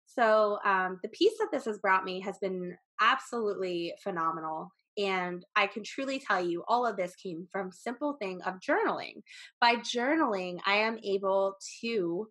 So, 0.06 0.58
um, 0.64 1.00
the 1.02 1.08
peace 1.08 1.32
that 1.40 1.48
this 1.50 1.64
has 1.64 1.78
brought 1.78 2.04
me 2.04 2.20
has 2.20 2.38
been 2.38 2.76
absolutely 3.00 3.94
phenomenal. 4.02 4.70
And 4.96 5.44
I 5.56 5.66
can 5.66 5.82
truly 5.82 6.18
tell 6.18 6.44
you 6.44 6.64
all 6.68 6.86
of 6.86 6.96
this 6.96 7.14
came 7.16 7.48
from 7.50 7.72
simple 7.72 8.16
thing 8.20 8.40
of 8.42 8.60
journaling. 8.60 9.22
By 9.60 9.76
journaling, 9.76 10.58
I 10.66 10.76
am 10.76 10.98
able 11.02 11.56
to 11.80 12.28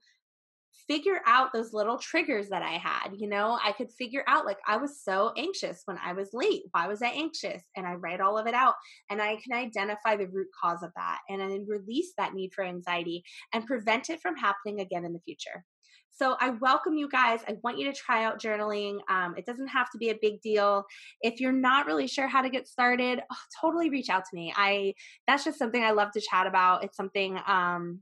figure 0.87 1.21
out 1.25 1.53
those 1.53 1.73
little 1.73 1.97
triggers 1.97 2.49
that 2.49 2.61
I 2.61 2.77
had. 2.77 3.09
You 3.17 3.29
know, 3.29 3.57
I 3.63 3.71
could 3.71 3.91
figure 3.91 4.23
out 4.27 4.45
like 4.45 4.57
I 4.67 4.77
was 4.77 5.01
so 5.01 5.31
anxious 5.37 5.81
when 5.85 5.97
I 6.03 6.13
was 6.13 6.29
late. 6.33 6.63
Why 6.71 6.87
was 6.87 7.01
I 7.01 7.07
anxious? 7.07 7.63
And 7.75 7.85
I 7.85 7.93
write 7.93 8.21
all 8.21 8.37
of 8.37 8.47
it 8.47 8.53
out 8.53 8.75
and 9.09 9.21
I 9.21 9.37
can 9.37 9.53
identify 9.53 10.15
the 10.15 10.27
root 10.27 10.47
cause 10.61 10.83
of 10.83 10.91
that 10.95 11.19
and 11.29 11.39
then 11.39 11.65
release 11.67 12.13
that 12.17 12.33
need 12.33 12.53
for 12.53 12.63
anxiety 12.63 13.23
and 13.53 13.65
prevent 13.65 14.09
it 14.09 14.21
from 14.21 14.35
happening 14.35 14.81
again 14.81 15.05
in 15.05 15.13
the 15.13 15.21
future. 15.25 15.63
So 16.15 16.35
I 16.39 16.51
welcome 16.51 16.95
you 16.95 17.09
guys. 17.09 17.41
I 17.47 17.55
want 17.63 17.79
you 17.79 17.91
to 17.91 17.97
try 17.97 18.23
out 18.23 18.39
journaling. 18.39 18.99
Um, 19.09 19.33
it 19.35 19.45
doesn't 19.45 19.67
have 19.67 19.89
to 19.91 19.97
be 19.97 20.09
a 20.09 20.15
big 20.21 20.41
deal. 20.41 20.85
If 21.21 21.39
you're 21.39 21.51
not 21.51 21.87
really 21.87 22.07
sure 22.07 22.27
how 22.27 22.43
to 22.43 22.49
get 22.49 22.67
started, 22.67 23.21
oh, 23.31 23.35
totally 23.59 23.89
reach 23.89 24.09
out 24.09 24.23
to 24.25 24.35
me. 24.35 24.53
I 24.55 24.93
that's 25.27 25.43
just 25.43 25.57
something 25.57 25.83
I 25.83 25.91
love 25.91 26.11
to 26.11 26.21
chat 26.21 26.45
about. 26.45 26.83
It's 26.83 26.95
something 26.95 27.39
um, 27.47 28.01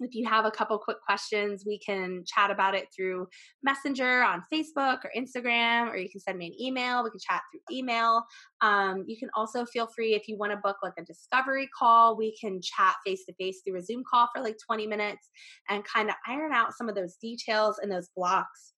if 0.00 0.14
you 0.14 0.26
have 0.26 0.44
a 0.44 0.50
couple 0.50 0.78
quick 0.78 0.98
questions, 1.00 1.64
we 1.66 1.78
can 1.78 2.24
chat 2.26 2.50
about 2.50 2.74
it 2.74 2.88
through 2.94 3.28
Messenger 3.62 4.22
on 4.22 4.42
Facebook 4.52 4.98
or 5.04 5.10
Instagram, 5.16 5.90
or 5.90 5.96
you 5.96 6.08
can 6.08 6.20
send 6.20 6.38
me 6.38 6.46
an 6.48 6.60
email. 6.60 7.02
We 7.02 7.10
can 7.10 7.20
chat 7.20 7.42
through 7.50 7.76
email. 7.76 8.24
Um, 8.60 9.04
you 9.06 9.16
can 9.16 9.30
also 9.34 9.64
feel 9.64 9.86
free 9.86 10.14
if 10.14 10.28
you 10.28 10.36
want 10.36 10.52
to 10.52 10.58
book 10.58 10.76
like 10.82 10.94
a 10.98 11.04
discovery 11.04 11.68
call, 11.76 12.16
we 12.16 12.36
can 12.40 12.60
chat 12.62 12.94
face 13.04 13.24
to 13.26 13.34
face 13.34 13.62
through 13.64 13.78
a 13.78 13.82
Zoom 13.82 14.02
call 14.08 14.28
for 14.34 14.42
like 14.42 14.56
20 14.66 14.86
minutes 14.86 15.30
and 15.68 15.84
kind 15.84 16.08
of 16.08 16.16
iron 16.26 16.52
out 16.52 16.74
some 16.74 16.88
of 16.88 16.94
those 16.94 17.16
details 17.16 17.78
and 17.82 17.90
those 17.90 18.08
blocks 18.16 18.74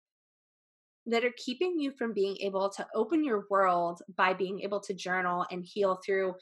that 1.05 1.25
are 1.25 1.33
keeping 1.37 1.79
you 1.79 1.91
from 1.97 2.13
being 2.13 2.37
able 2.41 2.69
to 2.69 2.85
open 2.93 3.23
your 3.23 3.45
world 3.49 4.01
by 4.15 4.33
being 4.33 4.61
able 4.61 4.79
to 4.79 4.93
journal 4.93 5.45
and 5.51 5.65
heal 5.65 5.99
through 6.05 6.35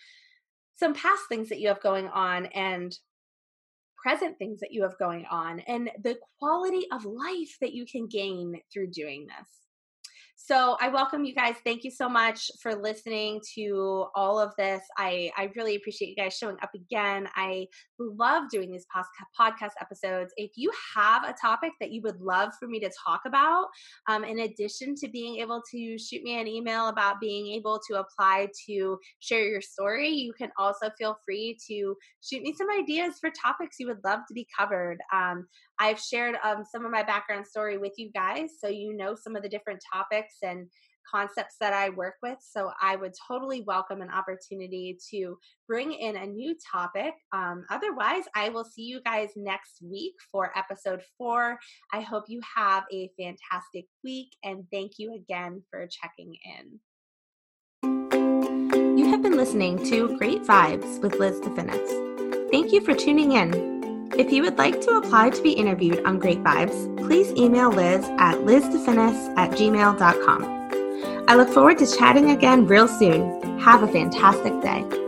some 0.76 0.94
past 0.94 1.24
things 1.30 1.50
that 1.50 1.60
you 1.60 1.68
have 1.68 1.82
going 1.82 2.08
on 2.10 2.46
and 2.48 2.98
present 4.02 4.38
things 4.38 4.60
that 4.60 4.72
you 4.72 4.84
have 4.84 4.98
going 4.98 5.26
on 5.30 5.60
and 5.62 5.90
the 6.04 6.18
quality 6.40 6.86
of 6.92 7.06
life 7.06 7.58
that 7.62 7.74
you 7.74 7.86
can 7.86 8.08
gain 8.08 8.60
through 8.72 8.92
doing 8.92 9.28
this. 9.28 9.67
So 10.40 10.78
I 10.80 10.90
welcome 10.90 11.26
you 11.26 11.34
guys. 11.34 11.56
Thank 11.66 11.84
you 11.84 11.90
so 11.90 12.08
much 12.08 12.52
for 12.62 12.76
listening 12.76 13.42
to 13.56 14.06
all 14.14 14.40
of 14.40 14.54
this. 14.56 14.82
I, 14.96 15.32
I 15.36 15.50
really 15.56 15.76
appreciate 15.76 16.10
you 16.10 16.16
guys 16.16 16.38
showing 16.38 16.58
up 16.62 16.70
again. 16.76 17.28
I 17.36 17.66
love 18.00 18.44
doing 18.52 18.72
these 18.72 18.86
podcast 19.38 19.72
episodes. 19.82 20.32
If 20.38 20.52
you 20.56 20.72
have 20.96 21.24
a 21.24 21.34
topic 21.42 21.72
that 21.82 21.92
you 21.92 22.04
would 22.04 22.22
love 22.22 22.52
for 22.60 22.68
me 22.68 22.80
to 22.82 22.92
talk 23.04 23.22
about, 23.26 23.66
um, 24.08 24.24
in 24.24 24.42
addition 24.42 24.94
to 24.98 25.10
being 25.10 25.38
able 25.38 25.64
to 25.72 25.98
shoot 25.98 26.22
me 26.22 26.40
an 26.40 26.48
email 26.48 26.90
about 26.90 27.20
being 27.20 27.48
able 27.54 27.82
to 27.90 28.00
apply 28.00 28.48
to 28.68 29.00
share 29.20 29.44
your 29.44 29.62
story, 29.62 30.08
you 30.08 30.34
can 30.34 30.52
also 30.60 30.92
feel 31.00 31.18
free 31.26 31.58
to 31.68 31.96
shoot 32.22 32.44
me 32.44 32.54
some 32.54 32.70
ideas 32.70 33.16
for 33.20 33.32
topics 33.32 33.78
you 33.80 33.88
would 33.88 34.04
love 34.06 34.20
to 34.28 34.36
be 34.36 34.48
covered. 34.58 35.00
Um, 35.12 35.48
I've 35.80 36.00
shared 36.00 36.36
um, 36.44 36.64
some 36.70 36.86
of 36.86 36.92
my 36.92 37.04
background 37.04 37.46
story 37.46 37.78
with 37.78 37.94
you 37.98 38.12
guys 38.12 38.52
so 38.60 38.68
you 38.68 38.96
know 38.96 39.16
some 39.16 39.36
of 39.36 39.44
the 39.44 39.50
different 39.50 39.82
topics 39.94 40.36
and 40.42 40.68
concepts 41.10 41.56
that 41.60 41.74
I 41.74 41.90
work 41.90 42.16
with. 42.22 42.38
So 42.42 42.72
I 42.82 42.96
would 42.96 43.14
totally 43.28 43.62
welcome 43.62 44.02
an 44.02 44.10
opportunity 44.10 44.98
to 45.12 45.38
bring 45.68 45.94
in 45.94 46.18
a 46.18 46.26
new 46.26 46.56
topic. 46.72 47.14
Um, 47.32 47.66
otherwise, 47.70 48.24
I 48.36 48.50
will 48.50 48.66
see 48.66 48.84
you 48.84 49.02
guys 49.06 49.30
next 49.36 49.80
week 49.82 50.16
for 50.32 50.52
episode 50.58 51.02
four. 51.18 51.58
I 51.94 52.02
hope 52.02 52.26
you 52.28 52.42
have 52.56 52.84
a 52.92 53.10
fantastic 53.20 53.86
week 54.04 54.30
and 54.44 54.66
thank 54.72 54.94
you 54.98 55.16
again 55.16 55.64
for 55.72 55.88
checking 55.88 56.36
in. 56.46 56.80
You 58.98 59.08
have 59.10 59.22
been 59.22 59.38
listening 59.38 59.84
to 59.90 60.18
Great 60.18 60.44
Vibes 60.44 61.02
with 61.02 61.16
Liz 61.16 61.40
DeFinnis. 61.40 62.52
Thank 62.52 62.74
you 62.74 62.82
for 62.82 62.94
tuning 62.94 63.34
in. 63.34 63.77
If 64.18 64.32
you 64.32 64.42
would 64.42 64.58
like 64.58 64.82
to 64.82 64.98
apply 64.98 65.30
to 65.30 65.42
be 65.44 65.52
interviewed 65.52 66.04
on 66.04 66.18
Great 66.18 66.44
Vibes, 66.44 66.98
please 66.98 67.32
email 67.38 67.70
Liz 67.70 68.04
at 68.18 68.38
lizdefinnis 68.38 69.38
at 69.38 69.52
gmail.com. 69.52 71.26
I 71.28 71.36
look 71.36 71.50
forward 71.50 71.78
to 71.78 71.86
chatting 71.86 72.32
again 72.32 72.66
real 72.66 72.88
soon. 72.88 73.60
Have 73.60 73.84
a 73.84 73.88
fantastic 73.88 74.60
day. 74.62 75.07